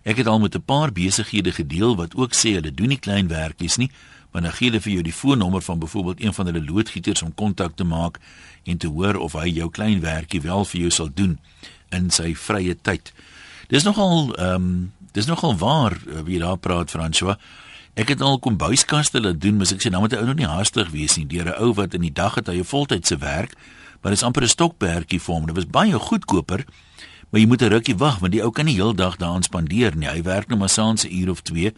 [0.04, 3.28] Ek het al met 'n paar besighede gedeel wat ook sê hulle doen nie klein
[3.28, 3.90] werkies nie,
[4.34, 7.34] maar dan gee hulle vir jou die foonnommer van byvoorbeeld een van hulle loodgieters om
[7.34, 8.18] kontak te maak
[8.64, 11.36] en te hoor of hy jou klein werkie wel vir jou sal doen
[11.94, 13.12] in sy vrye tyd.
[13.70, 17.36] Dis nogal ehm um, dis nogal waar eh, wie daar praat François.
[17.94, 20.50] Ek het al kombuiskaste laat doen, maar ek sê nou moet hy ou nog nie
[20.50, 21.26] haastig wees nie.
[21.30, 23.54] Deur 'n ou wat in die dag het hy 'n voltydse werk,
[24.02, 25.46] maar dis amper 'n stokperdjie vir hom.
[25.46, 26.66] Dit was baie goedkoper.
[27.30, 30.08] Maar jy moet 'n rukkie wag want die ou kan nie heeldag daaraan spandeer nie.
[30.08, 31.72] Hy werk net maar saans 'n uur of 2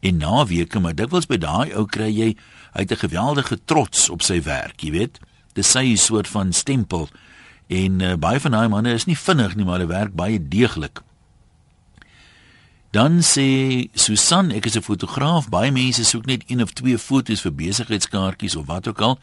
[0.00, 2.36] en na weke, maar dikwels by daai ou kry jy
[2.74, 5.18] hy het 'n geweldige trots op sy werk, jy weet.
[5.54, 7.08] Dis sy soort van stempel.
[7.66, 11.02] En uh, baie van daai manne is nie vinnig nie, maar hulle werk baie deeglik.
[12.90, 15.48] Dan sê Susan, ek is 'n fotograaf.
[15.48, 19.18] Baie mense soek net een of twee foto's vir besigheidskaartjies of wat ook al.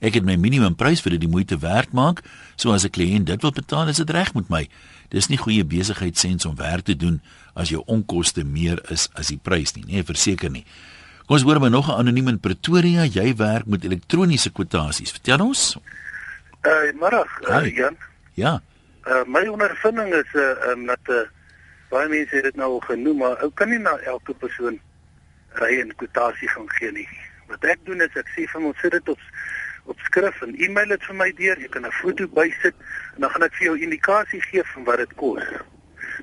[0.00, 2.22] Ek het my minimum prys vir dit die moeite werd maak.
[2.56, 4.68] So as 'n kliënt dit wil betaal, is dit reg met my.
[5.10, 7.20] Dis nie goeie besigheidssens om werk te doen
[7.58, 9.84] as jou onkoste meer is as die prys nie.
[9.88, 10.64] Nee, verseker nie.
[11.26, 13.04] Kom ons hoor maar nog 'n anoniem in Pretoria.
[13.04, 15.10] Jy werk met elektroniese kwotasies.
[15.10, 15.76] Vertel ons.
[16.62, 17.96] Uh, middag, uh, Jan.
[18.34, 18.60] Ja.
[19.06, 21.22] Uh, my ondervinding is uh, um, dat uh,
[21.88, 24.78] baie mense het dit nou al genoem, maar ou kan nie na elke persoon
[25.58, 27.08] ry en kwotasie gaan gee nie.
[27.50, 29.18] Wat ek doen is ek sê vir hom sit dit op
[29.84, 31.60] op skrif en e-mail dit vir my deur.
[31.60, 32.74] Jy kan 'n foto bysit
[33.14, 35.44] en dan gaan ek vir jou indikasie gee van wat dit kos.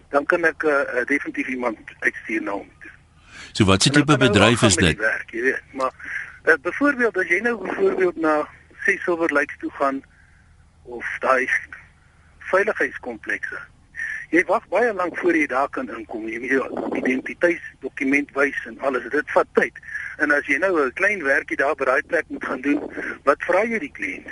[0.10, 2.70] Dan kan ek uh, definitief iemand uitstuur na hom.
[3.52, 4.98] So wat se tipe bedryf is dit?
[4.98, 5.94] Werk, jy weet, maar
[6.46, 8.48] uh, byvoorbeeld as jy nou byvoorbeeld na
[8.86, 10.04] Silver Lakes toe gaan
[10.84, 11.50] of daai
[12.40, 13.60] veiligheidskomplekse
[14.34, 16.28] jy wag baie lank voor jy daar kan inkom.
[16.28, 19.08] Jy moet jou identiteitsdokument wys en alles.
[19.14, 19.80] Dit vat tyd.
[20.18, 22.82] En as jy nou 'n klein werkie daar by daai plek moet gaan doen,
[23.24, 24.28] wat vra jy die kliënt?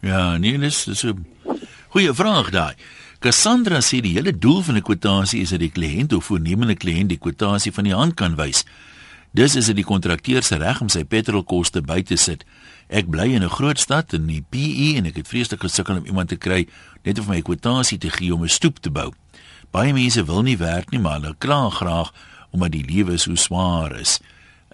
[0.00, 1.26] Ja, nee, dis so 'n
[1.88, 2.74] goeie vraag daai.
[3.18, 7.08] Cassandra sê die hele doel van 'n kwotasie is dat die kliënt of voornemende kliënt
[7.08, 8.64] die kwotasie van die hand kan wys.
[9.30, 12.44] Dis is dit die kontrakteur se reg om sy petrolkoste by te sit.
[12.88, 16.06] Ek bly in 'n groot stad in die PE en ek het vreeslik gesukkel om
[16.06, 16.68] iemand te kry
[17.02, 19.12] net om my kwotasie te gee om 'n stoep te bou.
[19.70, 22.12] Baie mense wil nie werk nie, maar hulle kla graag
[22.50, 24.20] omdat die lewe so swaar is.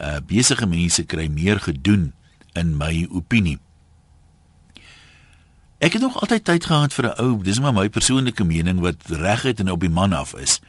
[0.00, 2.12] Uh besige mense kry meer gedoen
[2.56, 3.58] in my opinie.
[5.80, 8.96] Ek het nog altyd tyd gehad vir 'n ou, dis maar my persoonlike mening wat
[9.08, 10.60] regheid en op die man af is.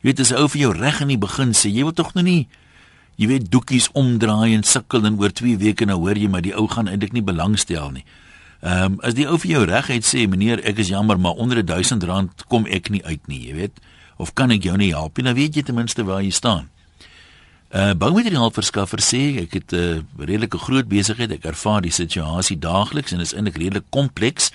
[0.00, 2.14] Jy weet as 'n ou vir jou reg in die begin sê, jy wil tog
[2.14, 2.48] nou nie
[3.16, 6.54] jy weet doekies omdraai en sukkel en oor 2 weke nou hoor jy maar die
[6.54, 8.04] ou gaan eintlik nie belangstel nie.
[8.62, 11.62] Ehm um, as die ou vir jou reguit sê meneer ek is jammer maar onder
[11.62, 13.80] 1000 rand kom ek nie uit nie, jy weet.
[14.16, 15.24] Of kan ek jou nie help nie?
[15.24, 16.70] Nou weet jy ten minste waar jy staan.
[17.74, 21.30] Uh boumateriaalverskaffer sê ek het 'n uh, redelike groot besigheid.
[21.30, 24.52] Ek ervaar die situasie daagliks en is eintlik redelik kompleks.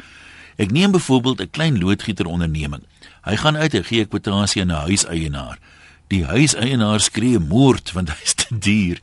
[0.55, 2.83] Ek neem byvoorbeeld 'n klein loodgieter onderneming.
[3.23, 5.59] Hy gaan uit en gee kwotasie aan 'n huiseienaar.
[6.07, 8.99] Die huiseienaar skree moord want hy is te duur.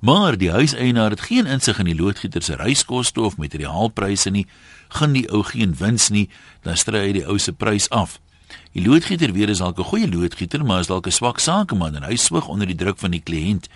[0.00, 4.46] Maar die huiseienaar het geen insig in die loodgieter se reiskoste of materiaalpryse nie.
[4.88, 6.28] Gaan die ou geen wins nie,
[6.62, 8.18] dan stry hy die ou se prys af.
[8.72, 12.02] Die loodgieter weer is dalk 'n goeie loodgieter, maar is dalk 'n swak sakeman en
[12.02, 13.68] hy swig onder die druk van die kliënt.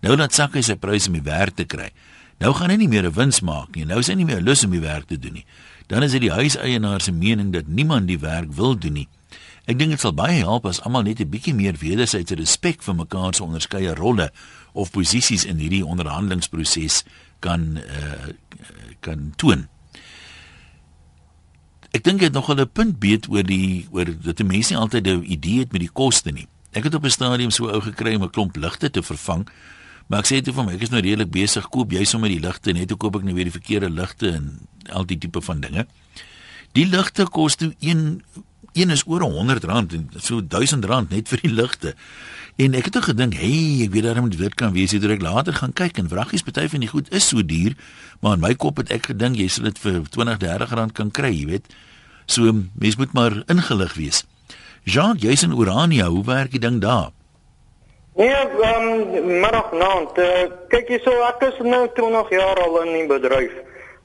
[0.00, 1.90] Nou laat sak hy sy pryse om die werk te kry.
[2.38, 3.84] Nou gaan hy nie meer 'n wins maak nie.
[3.84, 5.44] Nou is hy nie meer lus om die werk te doen nie.
[5.86, 9.08] Dan is dit die huiseienaar se mening dat niemand die werk wil doen nie.
[9.66, 12.94] Ek dink dit sal baie help as almal net 'n bietjie meer wederwysige respek vir
[12.94, 14.30] mekaar se onderskeie rolle
[14.72, 17.04] of posisies in hierdie onderhandelingsproses
[17.40, 18.30] kan uh,
[19.00, 19.68] kan toon.
[21.92, 25.24] Ek dink dit nog 'n punt beet oor die oor dat mense nie altyd 'n
[25.24, 26.46] idee het met die koste nie.
[26.72, 29.46] Ek het op 'n stadium so ou gekry om 'n klomp ligte te vervang.
[30.06, 32.40] Maar ek sê dit vir my, ek is nou redelik besig koop jy sommer die
[32.40, 35.60] ligte net hoe koop ek nou weer die verkeerde ligte en al die tipe van
[35.60, 35.86] dinge.
[36.72, 38.22] Die ligte kos toe een
[38.90, 41.94] is oor 100 rand en so 1000 rand net vir die ligte.
[42.56, 45.52] En ek het ook gedink, hey, ek weet daarom dit kan wees hier ek later
[45.52, 47.74] gaan kyk en vraggies party van die goed is so duur,
[48.24, 51.10] maar in my kop het ek gedink jy sal dit vir 20, 30 rand kan
[51.12, 51.68] kry, jy weet.
[52.24, 52.48] So
[52.80, 54.22] mens moet maar ingelig wees.
[54.88, 57.12] Jean, jy's in Orania, hoe werk die ding daar?
[58.16, 59.96] Nee, um, maar nog nou,
[60.72, 63.52] kyk jy so ek is nou 20 jaar al in die bedryf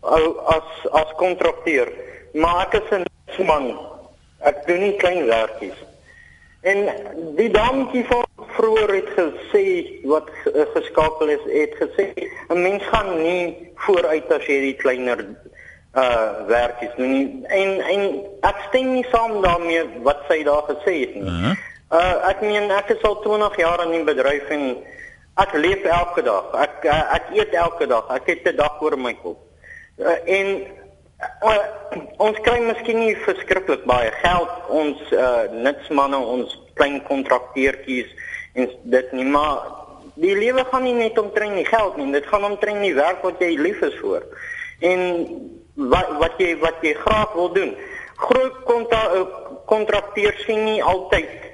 [0.01, 1.87] as as kontrakteur,
[2.33, 3.71] maar ek is 'n man.
[4.43, 5.77] Ek doen nie klein werkies.
[6.61, 6.89] En
[7.35, 9.65] die dametjie van vroeër het gesê
[10.05, 10.29] wat
[10.75, 12.05] geskakel is, het gesê
[12.49, 15.25] 'n mens gaan nie vooruit as jy die kleiner
[15.95, 17.45] uh werkies doen nie.
[17.47, 18.01] En en
[18.41, 21.23] ek stem nie saam daarmee wat sy daar gesê het nie.
[21.23, 21.55] Uh, -huh.
[21.99, 24.77] uh ek meen ek is al 20 jaar in die bedryf en
[25.35, 26.53] ek leef elke dag.
[26.53, 28.07] Ek uh, ek eet elke dag.
[28.09, 29.39] Ek het 'n dag oor my kop.
[29.97, 30.67] Uh, en
[31.41, 31.57] uh,
[32.17, 38.09] ons kry miskien nie verskriklik baie geld ons uh nutsmanne, ons klein kontrakteertjies
[38.53, 39.81] en dit nie maar
[40.21, 42.11] die lewe gaan nie net om trein nie geld nie.
[42.11, 44.25] Dit gaan om trein nie werk wat jy lief is vir.
[44.81, 45.01] En
[45.91, 47.71] wat wat jy wat jy graag wil doen.
[48.21, 48.57] Groot
[49.69, 51.49] kontrakteurs sien nie altyd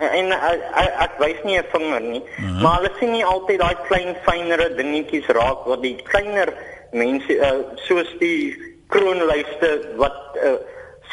[0.00, 0.62] en ek,
[1.04, 2.62] ek wys nie 'n vinger nie, uh -huh.
[2.62, 6.48] maar hulle sien nie altyd daai klein fynere dingetjies raak wat die kleiner
[6.92, 8.56] mense uh, soos die
[8.92, 10.56] kroonlyste wat uh,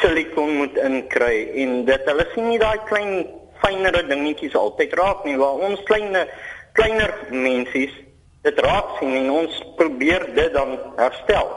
[0.02, 3.24] silikon moet inkry en dit hulle sien nie daai klein
[3.62, 6.28] fynere dingetjies altyd raak nie waar ons kleiner
[6.78, 7.94] kleiner mensies
[8.46, 11.48] dit raak sien en ons probeer dit dan herstel.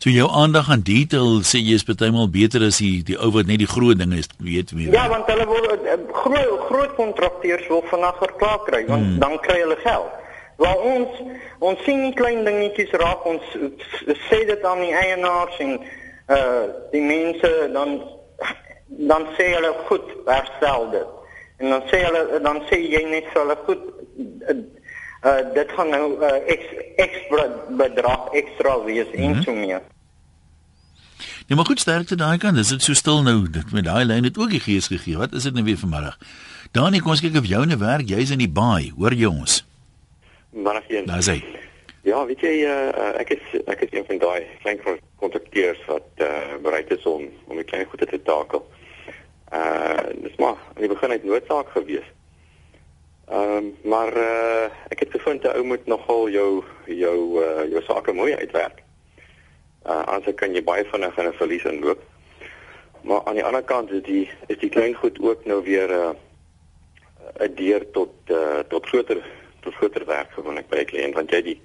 [0.00, 3.50] So jou aandag aan detail sê jy is partymal beter as die die ou wat
[3.50, 4.88] net die groot dinge is, weet wie.
[4.94, 9.18] Ja, want hulle wil eh, groot groot kontrakteurs wil vinniger klaar kry, want hmm.
[9.20, 10.16] dan kry hulle geld.
[10.60, 11.20] Waar ons
[11.58, 13.44] ons sien nie klein dingetjies raak ons
[14.28, 15.78] sê dit aan die eienaars en
[16.36, 18.00] uh die mense dan
[19.08, 21.06] dan sê hulle goed, herstel dit.
[21.62, 23.86] En dan sê hulle dan sê jy net vir hulle goed
[24.50, 24.58] uh,
[25.30, 26.34] uh dit gaan nou uh,
[27.06, 27.46] ekstra
[27.80, 29.24] bedrag ekstra wees mm -hmm.
[29.24, 29.42] en mhm.
[29.42, 29.82] so meer.
[31.46, 32.56] Ja, maar goed sterkte daai kant.
[32.56, 35.16] Dis dit so stil nou dit met daai lyn het ook die gees gegee.
[35.16, 36.18] Wat is dit nou weer vanmiddag?
[36.70, 38.08] Dani, kom ons kyk of jou ne werk.
[38.08, 38.92] Jy's in die baai.
[38.96, 39.64] Hoor jy ons?
[40.52, 41.06] Geen.
[41.06, 41.44] Daar sê.
[42.02, 44.80] Ja, weet jy uh, ek is ek is een van daai klein
[45.20, 48.64] kontrakteurs wat uh, bereid is om om die klein goede te takel.
[49.52, 52.06] Uh dis maar aan die begin het noodsaak gewees.
[53.28, 57.82] Ehm um, maar uh, ek het gevind 'n ou moet nogal jou jou uh, jou
[57.82, 58.82] sake mooi uitwerk.
[59.86, 62.02] Uh anders kan jy baie vinnig in 'n verlies inloop.
[63.02, 66.16] Maar aan die ander kant is die is die klein goed ook nou weer 'n
[66.16, 69.22] uh, 'n deur tot uh, tot groter
[69.60, 71.58] tot groter werk gewoonlik by 'n kliënt want jy die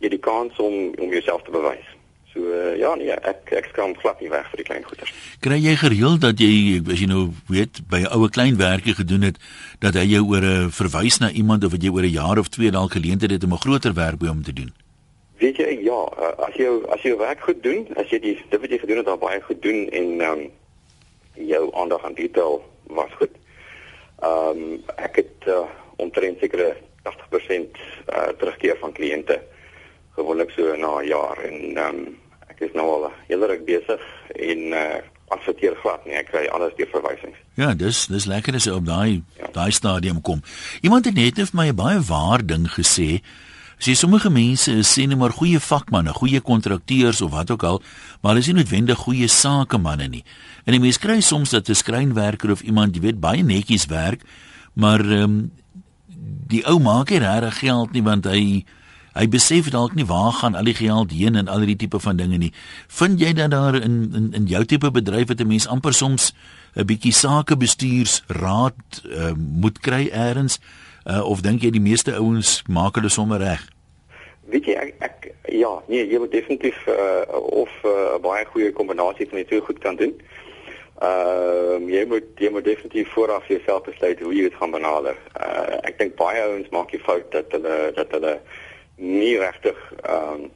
[0.00, 1.88] jy die kans om om jouself te bewys.
[2.32, 5.10] So uh, ja nee, ek ek skram glad nie weg vir die klein goeders.
[5.42, 9.26] Kry jy gereeld dat jy as jy nou weet by 'n oue klein werkie gedoen
[9.26, 9.40] het
[9.82, 12.48] dat hy jou oor 'n verwys na iemand of wat jy oor 'n jaar of
[12.48, 14.70] twee dalk geleenthede het om 'n groter werk by hom te doen?
[15.40, 18.60] Weet jy ja, eh, as jy as jy werk goed doen, as jy die dit
[18.60, 20.50] wat jy gedoen het al baie goed doen en ehm um,
[21.34, 23.34] jou aandag aan detail was goed.
[24.22, 26.76] Ehm um, ek het uh, omtrent sekere
[27.08, 27.78] 80%
[28.10, 29.40] uh, terugkeer van kliënte
[30.16, 34.02] gewoonlik so na 'n jaar en ehm um, ek is nou al hele ruk besig
[34.34, 37.38] en uh adverteer glad nie ek kry alles deur verwysings.
[37.54, 39.50] Ja, dis dis lekker as jy op daai ja.
[39.54, 40.42] daai stadium kom.
[40.82, 43.22] Iemand het net vir my 'n baie waar ding gesê.
[43.78, 47.82] Sien sommige mense is sê net maar goeie vakmanne, goeie kontrakteurs of wat ook al,
[48.20, 50.24] maar hulle is nie noodwendig goeie sakemanne nie.
[50.66, 54.20] En 'n mens kry soms dat 'n skrynwerker of iemand, jy weet, baie netjies werk,
[54.74, 55.50] maar ehm um,
[56.50, 58.64] die ou maak nie regtig geld nie want hy
[59.18, 62.16] hy besef dalk nie waar gaan al die geld heen en al die tipe van
[62.16, 62.52] dinge nie.
[62.88, 66.32] Vind jy dat daar in in in jou tipe bedryf het 'n mens amper soms
[66.76, 70.58] 'n bietjie sakebestuurs raad uh, moet kry eers
[71.06, 73.66] uh, of dink jy die meeste ouens maak hulle sommer reg?
[74.50, 78.72] Weet jy ek, ek ja, nee, jy moet definitief uh, of 'n uh, baie goeie
[78.72, 80.14] kombinasie van die twee goed kan doen.
[81.00, 85.16] Ehm uh, jy moet jy moet definitief vooraf jouself besluit hoe jy dit gaan benader.
[85.32, 88.34] Uh, ek dink baie ouens maak die fout dat hulle dat hulle
[89.00, 90.50] nie regtig ehm um,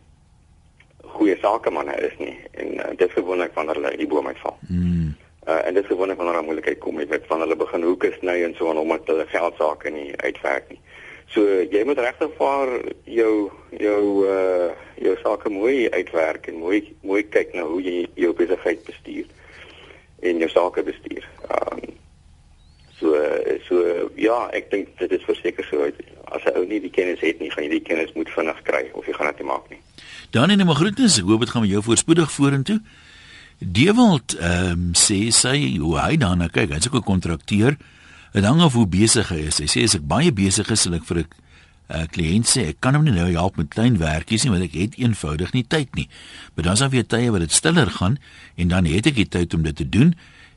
[1.15, 4.59] goeie sakemanne is nie en uh, dit gewoonlik wanneer hulle die boom uitval.
[4.69, 5.15] Mm.
[5.47, 8.35] Uh, en dit gewoonlik wanneer hulle moeilikheid kom, jy weet, wanneer hulle begin hoeke sny
[8.45, 10.81] en so en omdat hulle geld sake nie uitwerk nie.
[11.33, 12.75] So jy moet regtig vir
[13.09, 13.33] jou
[13.81, 14.69] jou uh
[15.01, 19.33] jou sake mooi uitwerk en mooi mooi kyk na hoe jy jou besigheid bestuur
[20.25, 21.29] en jou sake bestuur.
[21.49, 21.93] Ehm um,
[22.99, 23.15] so
[23.69, 25.99] so ja, ek dink dit is verseker so uit
[26.35, 28.85] as 'n ou nie die kennis het nie, gaan jy die kennis moet vinnig kry
[28.93, 29.81] of jy gaan dit nie maak nie.
[30.31, 32.81] Dan in 'n groetnis, ek hoop dit gaan met jou voorspoedig vorentoe.
[33.59, 37.77] Dewald ehm um, sê sy hoe hy daarna kyk, hy's ook 'n kontrakteur.
[38.33, 39.59] Dit hang af hoe besig hy is.
[39.59, 41.29] Hy sê as ek baie besig is, sal ek vir 'n
[41.89, 44.77] uh, kliënt sê ek kan hom nie nou help met klein werkies nie want ek
[44.79, 46.09] het eenvoudig nie tyd nie.
[46.55, 48.19] Maar dan is daar weer tye wat dit stiller gaan
[48.57, 50.15] en dan het ek die tyd om dit te doen.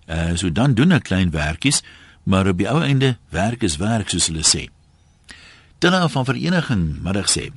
[0.07, 1.83] Uh so dan doen ek klein werkies,
[2.23, 4.67] maar op die ou einde werk is werk soos hulle sê.
[5.83, 7.51] Dinge van vereniging, middag sê.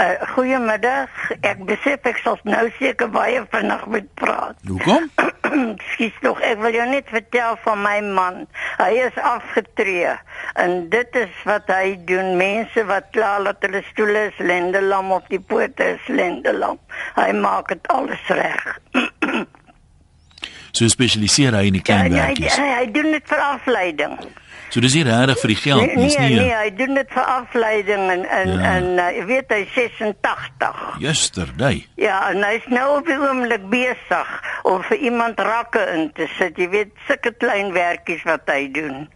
[0.00, 1.12] Uh, goeiemiddag.
[1.44, 4.56] Ek besef ek sal nou seker baie vinnig moet praat.
[4.64, 5.10] Hoekom?
[5.90, 8.38] Skiet tog, ek wil jou net vertel van my man.
[8.78, 10.14] Hy is afgetree
[10.62, 12.32] en dit is wat hy doen.
[12.40, 16.80] Mense wat klaar dat hulle stoele is lendelam op die pote is lendelam.
[17.18, 18.64] Hy maak dit alles reg.
[20.76, 22.56] so spesialiseer hy in die klein ja, werkies.
[22.56, 24.16] Hy, hy, hy doen dit vir afleiding.
[24.70, 26.36] So dis nie regtig vir die geld Nee, nie, nee, nie.
[26.40, 28.74] nee, hy doen dit vir afleiding en en Ja.
[28.76, 30.96] en uh, jy weet hy 86.
[31.00, 31.86] Yesterday.
[31.96, 34.28] Ja, en hy is nou op die oomblik besig
[34.68, 36.56] om vir iemand rakke in te sit.
[36.60, 39.08] Jy weet, sulke klein werkies wat hy doen.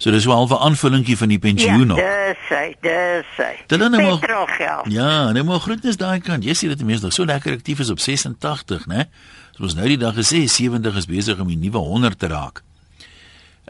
[0.00, 1.98] So dis wel 'n aanvullingkie van die pensioen nog.
[1.98, 3.56] Ja, dis hy, dis hy.
[3.66, 4.92] Dit dan nou maar- Petrolgeld.
[4.92, 6.44] Ja, nou maar groetnis daai kant.
[6.44, 9.04] Jy sien dit mense nog so lekker aktief is op 86, né?
[9.52, 12.62] Soos nou die dag gesê 70 is besig om die nuwe 100 te raak.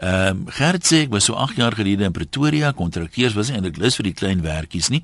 [0.01, 3.59] Ehm um, Gert sê ek was so 8 jaar gelede in Pretoria, kontrakteurs was nie
[3.59, 5.03] eintlik lus vir die klein werkies nie,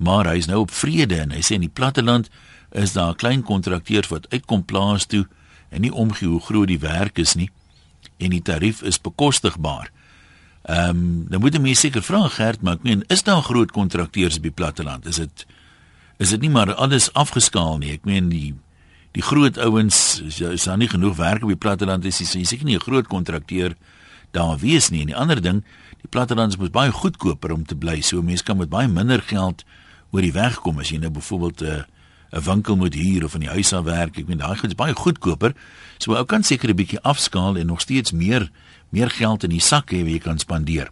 [0.00, 2.30] maar hy's nou op vrede en hy sê in die platteland
[2.72, 5.26] is daar klein kontrakteurs wat uitkom plaas toe
[5.68, 7.50] en nie omgee hoe groot die werk is nie
[8.16, 9.92] en die tarief is bekostigbaar.
[10.64, 13.70] Ehm um, dan moet 'n mens seker vra Gert, maar ek meen is daar groot
[13.70, 15.06] kontrakteurs op die platteland?
[15.06, 15.46] Is dit
[16.18, 17.92] is dit nie maar alles afgeskaal nie?
[17.92, 18.54] Ek meen die
[19.12, 22.64] die groot ouens is, is daar nie genoeg werk op die platteland is, is seker
[22.64, 23.76] nie 'n groot kontrakteur
[24.32, 25.00] daar wees nie.
[25.04, 25.62] En die ander ding,
[26.00, 28.00] die platteland is mos baie goedkoper om te bly.
[28.00, 29.64] So mense kan met baie minder geld
[30.12, 31.82] oor die weg kom as jy nou byvoorbeeld 'n uh,
[32.32, 34.18] 'n winkel moet huur of in die huis aan werk.
[34.18, 35.52] Ek meen daai goed is baie goedkoper.
[35.98, 38.50] So ou kan seker 'n bietjie afskaal en nog steeds meer
[38.88, 40.90] meer geld in die sak hê wat jy kan spandeer.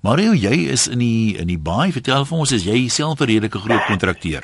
[0.00, 1.92] Mario, jy is in die in die baai.
[1.92, 4.42] Vertel vir ons, is jy self 'n redelike groot kontrakteur?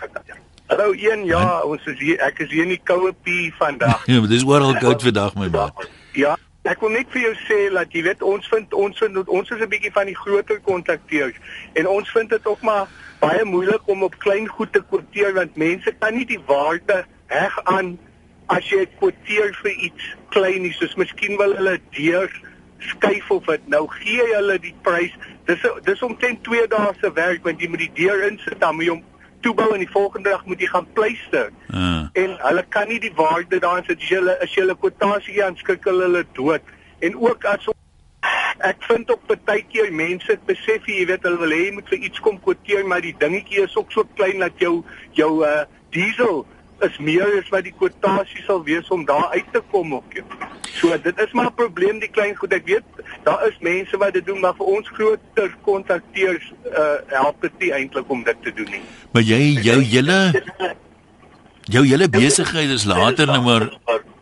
[0.69, 4.05] Hallo een, ja, ons is hier, ek is hier in die koue pie vandag.
[4.13, 5.89] Ja, dis oral koud vandag my maat.
[6.13, 6.37] Ja,
[6.69, 9.61] ek wil net vir jou sê dat jy weet ons vind ons vind ons is
[9.61, 11.37] 'n bietjie van die groter kontrakteurs
[11.75, 12.89] en ons vind dit ook maar
[13.21, 17.65] baie moeilik om op klein goed te kwoteer want mense kan nie die waarde heg
[17.65, 17.97] aan
[18.49, 20.73] as jy kwoteer vir iets klein nie.
[20.73, 22.33] Soos miskien wil hulle deur
[22.79, 25.15] skuif of dit nou gee jy hulle die prys.
[25.49, 28.89] Dis dis omtrent 2 dae se werk want jy moet die deur insit dan moet
[28.89, 29.05] jy hom
[29.41, 31.51] toebou en die volgende dag moet jy gaan pleister.
[31.69, 34.79] Uh, en hulle kan nie die waarde daarin sit as jy hulle as jy hulle
[34.83, 36.75] kwotasie aanskik hulle dood.
[37.05, 37.69] En ook as
[38.67, 42.07] ek vind ook baie keer mense besef jy weet hulle wil hê jy moet vir
[42.09, 44.83] iets kom kwoteer maar die dingetjie is ook so klein dat jou
[45.19, 45.63] jou uh,
[45.95, 46.43] diesel
[46.81, 50.13] is meer as wat die kwotasie sal wees om daar uit te kom ook.
[50.13, 50.23] ja.
[50.79, 52.53] So dit is maar 'n probleem die klein goed.
[52.53, 52.85] Ek weet
[53.23, 57.73] daar is mense wat dit doen maar vir ons groter kontrakteurs uh, help dit nie
[57.73, 58.83] eintlik om dit te doen nie.
[59.13, 60.35] maar jy jou hele
[61.65, 63.69] jou hele besigheid is later nou maar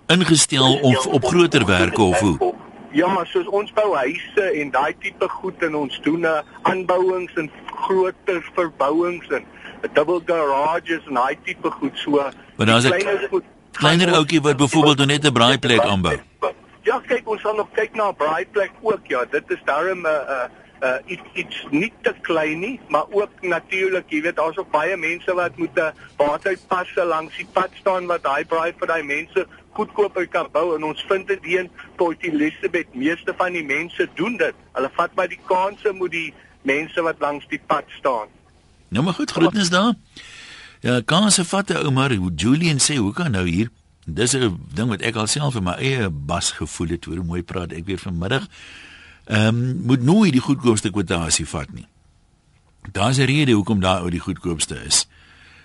[0.07, 2.55] ingestel om op groter werke of hoe?
[2.93, 7.51] Ja, soos ons bou huise en daai tipe goed en ons doen uh, aanbouings en
[7.67, 9.45] groter verbouings en
[9.93, 12.11] double garages en daai tipe goed so.
[12.57, 16.19] Maar daar's 'n die kleiner ouetjie wat byvoorbeeld nou net 'n braaiplek aanbou.
[16.83, 19.07] Ja, kyk, ons gaan nog kyk na 'n braaiplek ook.
[19.07, 20.45] Ja, dit is daarom 'n uh,
[20.83, 24.97] uh, iets iets nie te klein nie, maar ook natuurlik, jy weet, daar's ook baie
[24.97, 29.47] mense wat moet 'n waterpasse langs die pad staan wat daai braai vir daai mense
[29.73, 32.95] goedkoper kan bou en ons vind dit hier in Port Elizabeth.
[32.95, 34.55] Meeste van die mense doen dit.
[34.73, 38.29] Hulle vat maar die kanse moet die mense wat langs die pad staan.
[38.89, 39.95] Nou maar goed, groetnis daar.
[40.81, 43.71] Ja, kanse vat 'n ou maar Julian sê, hoe kan nou hier?
[44.05, 47.73] Dis 'n ding wat ek alself in my eie bas gevoel het, hoe mooi praat
[47.73, 48.47] ek weer vanmiddag.
[49.25, 51.87] Ehm um, moet nooit die goedkoopste kwotasie vat nie.
[52.93, 55.09] Daar's 'n rede hoekom daar ou die goedkoopste is.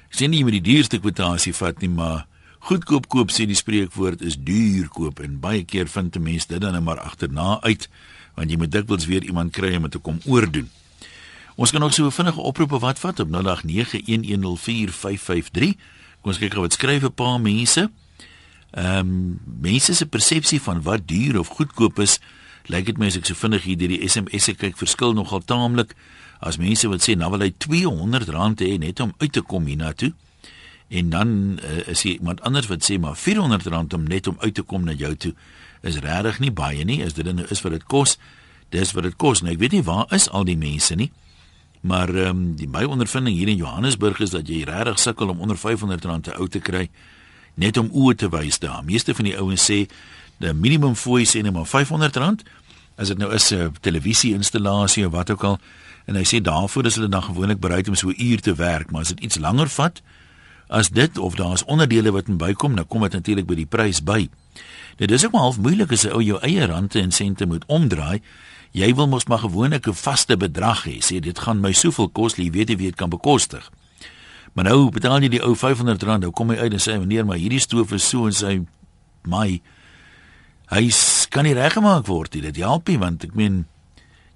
[0.10, 2.26] Ek sê nie jy moet die duurste kwotasie vat nie, maar
[2.60, 6.62] goedkoop koop sê die spreekwoord is duur koop en baie keer vind 'n mens dit
[6.62, 7.90] dan net maar agterna uit
[8.36, 10.70] want jy moet dikwels weer iemand kry om dit te kom oordoen.
[11.56, 15.76] Ons kan nog so 'n vinnige oproep of wat vat op 0891104553.
[16.22, 17.92] Kom ons kyk gou wat skryf 'n paar mense.
[18.72, 22.20] Ehm um, mense se persepsie van wat duur of goedkoop is,
[22.66, 25.96] lyk dit my as ek so vinnig hier deur die SMS'e kyk, verskil nogal taamlik.
[26.40, 30.14] As mense wat sê nou wil hy R200 hê net om uit te kom hiernatoe.
[30.88, 34.54] En dan uh, is hier iemand anders wat sê maar R400 om net om uit
[34.54, 35.34] te kom na jou toe
[35.82, 37.02] is regtig nie baie nie.
[37.06, 38.18] As dit nou is wat dit kos,
[38.74, 39.42] dis wat dit kos.
[39.42, 41.12] Nou ek weet nie waar is al die mense nie.
[41.82, 45.40] Maar ehm um, die my ondervinding hier in Johannesburg is dat jy regtig sukkel om
[45.40, 46.90] onder R500 te ou te kry
[47.54, 48.84] net om oë te wys daar.
[48.86, 49.86] Meeste van die ouens sê
[50.38, 52.46] die minimum fooi sê net maar R500
[53.02, 55.60] as dit nou is 'n televisie-installasie of wat ook al.
[56.06, 58.92] En hy sê daarvoor is hulle dan gewoonlik bereid om so 'n uur te werk,
[58.92, 60.02] maar as dit iets langer vat
[60.68, 64.00] as dit of daar's onderdele wat in bykom, dan kom dit natuurlik by die prys
[64.04, 64.30] by.
[64.98, 67.66] Dit is ook maar half moeilik as jy ou jou eie rande en sente moet
[67.68, 68.22] omdraai.
[68.72, 70.98] Jy wil mos maar gewoonlik 'n vaste bedrag hê.
[71.00, 73.72] Sê dit gaan my soveel kos, jy weet jy weet kan bekostig.
[74.54, 77.38] Maar nou betaal jy die ou R500, nou kom hy uit en sê meneer, maar
[77.38, 78.66] hierdie stoof is so en sy
[79.24, 79.62] my
[80.72, 80.90] hy
[81.30, 82.42] kan nie reggemaak word nie.
[82.42, 83.66] Dit help nie want ek meen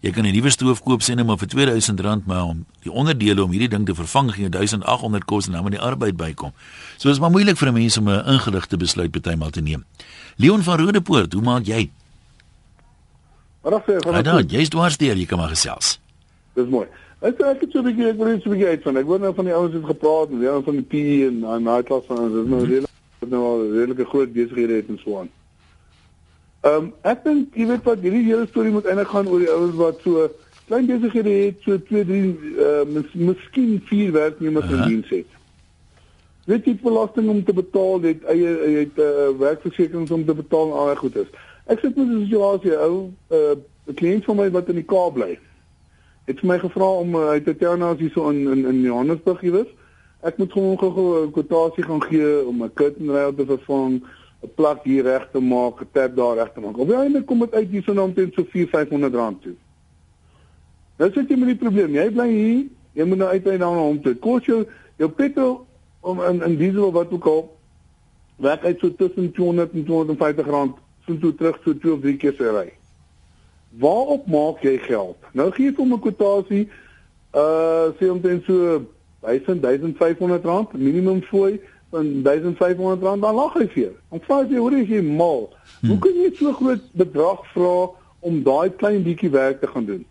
[0.06, 3.44] jy kan 'n nuwe stoof koop sê net maar vir R2000, maar om die onderdele
[3.44, 6.52] om hierdie ding te vervang gee 1800 kos en dan moet die arbeid bykom.
[6.98, 9.84] So is maar moeilik vir 'n mens om 'n ingeligte besluit bytelmal te neem.
[10.38, 11.90] Leon van Rodepoort, hoe maak jy?
[13.62, 14.24] Wat sê jy?
[14.24, 16.00] Ja, jy's dwars deur, jy kan maar gesels.
[16.54, 16.88] Dis mooi.
[17.22, 18.98] Ek ek het so 'n bietjie ek wil net so 'n bietjie uitvind.
[18.98, 20.94] Ek word nou van die ouens het gepraat en ja van die P
[21.28, 22.72] en daai klas van ons is nou mhm.
[22.72, 25.30] regtig nou al redelike groot besighede het en so aan.
[26.66, 29.52] Ehm um, ek dink jy weet wat hierdie hele storie moet eintlik gaan oor die
[29.54, 30.24] ouens wat so
[30.66, 32.22] klein besighede het, so 2, 3
[32.68, 35.36] uh mis, miskien 4 werknemers in diens het.
[36.50, 40.72] Weet jy belasting om te betaal, het eie het 'n uh, werkversekering om te betaal
[40.72, 41.30] en al daai goedes.
[41.70, 45.14] Ek sit met 'n situasie ou 'n uh, kliënt van my wat in die Kaap
[45.14, 45.38] bly
[46.26, 48.66] het vir my gevra om uh, uit te tel nou as hy so in in,
[48.66, 49.72] in Johannesburg hier is.
[50.22, 54.02] Ek moet hom gou 'n kwotasie gaan gee om 'n curtain rail te vervang,
[54.46, 56.78] 'n plak hier reg te maak, 'n tap daar reg te maak.
[56.78, 59.56] Op die einde kom dit uit hierso nou omtrent so 4-500 rand toe.
[60.98, 61.96] Nou sit jy met die probleem.
[61.98, 64.16] Jy bly hier, jy moet nou uitry na hom toe.
[64.16, 64.66] Kos jou
[64.98, 65.66] jou petrol
[66.02, 67.44] om in in diesel wat ook al
[68.36, 72.18] werk uit so tussen 200 en 250 rand so toe terug so twee of drie
[72.18, 72.72] keer se ry.
[73.80, 75.18] Waarop maak jy geld?
[75.34, 76.68] Nou gee ek hom 'n kwotasie
[77.36, 78.86] uh sê omtrent so
[79.26, 81.60] 1000 1500 rand minimum fooi
[81.96, 83.94] van 1500 rand dan lag hy vir.
[84.10, 85.48] Om vra jy hoe is jy mal?
[85.80, 85.90] Hmm.
[85.90, 87.76] Hoe kan jy so groot bedrag vra
[88.26, 90.06] om daai klein bietjie werk te gaan doen?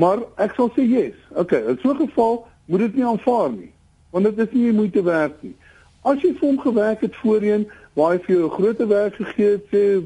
[0.00, 1.18] Maar ek sal sê yes.
[1.34, 3.72] Okay, in so 'n geval moet dit nie aanvaar nie.
[4.10, 5.54] Want dit is nie moeite werd nie.
[6.02, 9.50] As jy vir hom gewerk het voorheen waar hy vir jou 'n groot werk gegee
[9.50, 10.02] het, sê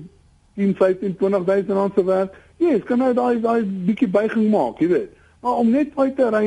[0.55, 4.81] 10, 15, 20000 rand se werk, Ja, yes, kan nou daai daai bietjie buiging maak,
[4.83, 5.11] jy weet.
[5.41, 6.47] Maar om net uit te ry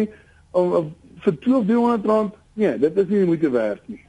[0.52, 0.90] om, om
[1.24, 4.02] vir 1200 rand, nee, dit is nie moeite werd nie.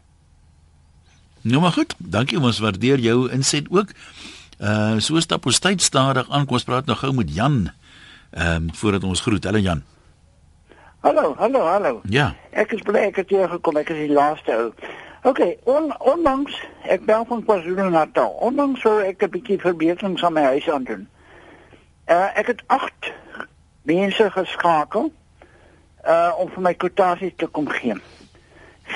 [1.43, 3.90] Nou maar goed, dankie ons waardeer jou inset ook.
[4.62, 6.47] Uh so stap ons tyd stadig aan.
[6.47, 7.72] Kom ons praat nou gou met Jan.
[8.30, 9.45] Ehm um, voordat ons groet.
[9.45, 9.82] Hallo Jan.
[11.01, 12.01] Hallo, hallo, hallo.
[12.05, 12.34] Ja.
[12.51, 13.76] Ek is bly ek het hier gekom.
[13.76, 14.68] Ek is die laaste ou.
[15.22, 15.40] OK,
[15.70, 16.55] on, onlangs
[16.86, 18.30] ek bel van KwaZulu-Natal.
[18.43, 21.09] Onlangs sou ek 'n bietjie verbeterings aan my huis aan doen.
[22.07, 23.12] Uh, ek het 8
[23.82, 25.12] mense geskakel
[26.07, 27.95] uh om vir my kwotasie te kom gee.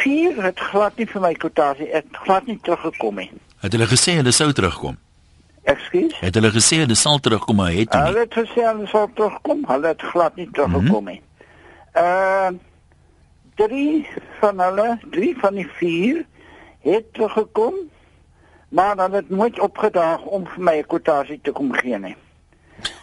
[0.02, 3.30] 4 het glad nie vir my kwotasie, het glad nie teruggekom nie.
[3.64, 4.96] Het hulle gesê hulle sou terugkom?
[5.66, 6.14] Ekskuus?
[6.20, 8.02] Het hulle gesê hulle sal terugkom, maar het nie?
[8.02, 11.20] Hulle het gesê hulle sal terugkom, hulle het glad nie teruggekom nie.
[11.20, 11.26] Mm
[11.92, 12.54] -hmm.
[12.54, 12.64] Uh
[13.56, 14.06] drie
[14.40, 16.24] van hulle, drie van die vier
[16.84, 17.74] het teruggekom,
[18.68, 22.16] maar hulle het nooit opgedaag om vir my 'n kwotasie te kom gee nie.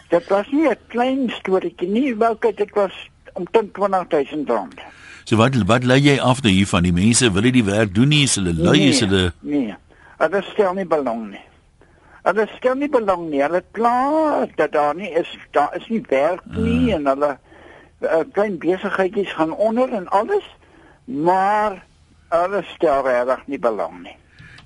[0.08, 4.80] Dit was nie 'n klein storieetjie nie, wel kyk dit was omtrent 20000 rand.
[5.24, 8.08] So wat wat lê jy af nou hier van die mense wil die werk doen
[8.12, 9.74] nie, is hulle lui nee, is hulle Nee.
[10.20, 11.44] Hulle stel nie belang nie.
[12.24, 13.40] Hulle stel nie belang nie.
[13.42, 16.98] Hulle kla dat daar nie is daar is nie werk nie uh.
[16.98, 17.30] en hulle
[18.04, 20.44] uh, klein besigheidjies gaan onder en alles,
[21.04, 21.80] maar
[22.28, 24.16] hulle stel regtig nie belang nie.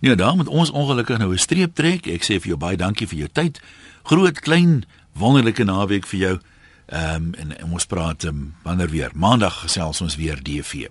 [0.00, 2.06] Ja, daar moet ons ongelukkig nou 'n streep trek.
[2.06, 3.60] Ek sê vir jou baie dankie vir jou tyd.
[4.02, 6.38] Groot, klein, wonderlike naweek vir jou.
[6.88, 9.10] Ehm um, en, en ons praat um, wanneer weer.
[9.14, 10.88] Maandag gesels ons weer DV.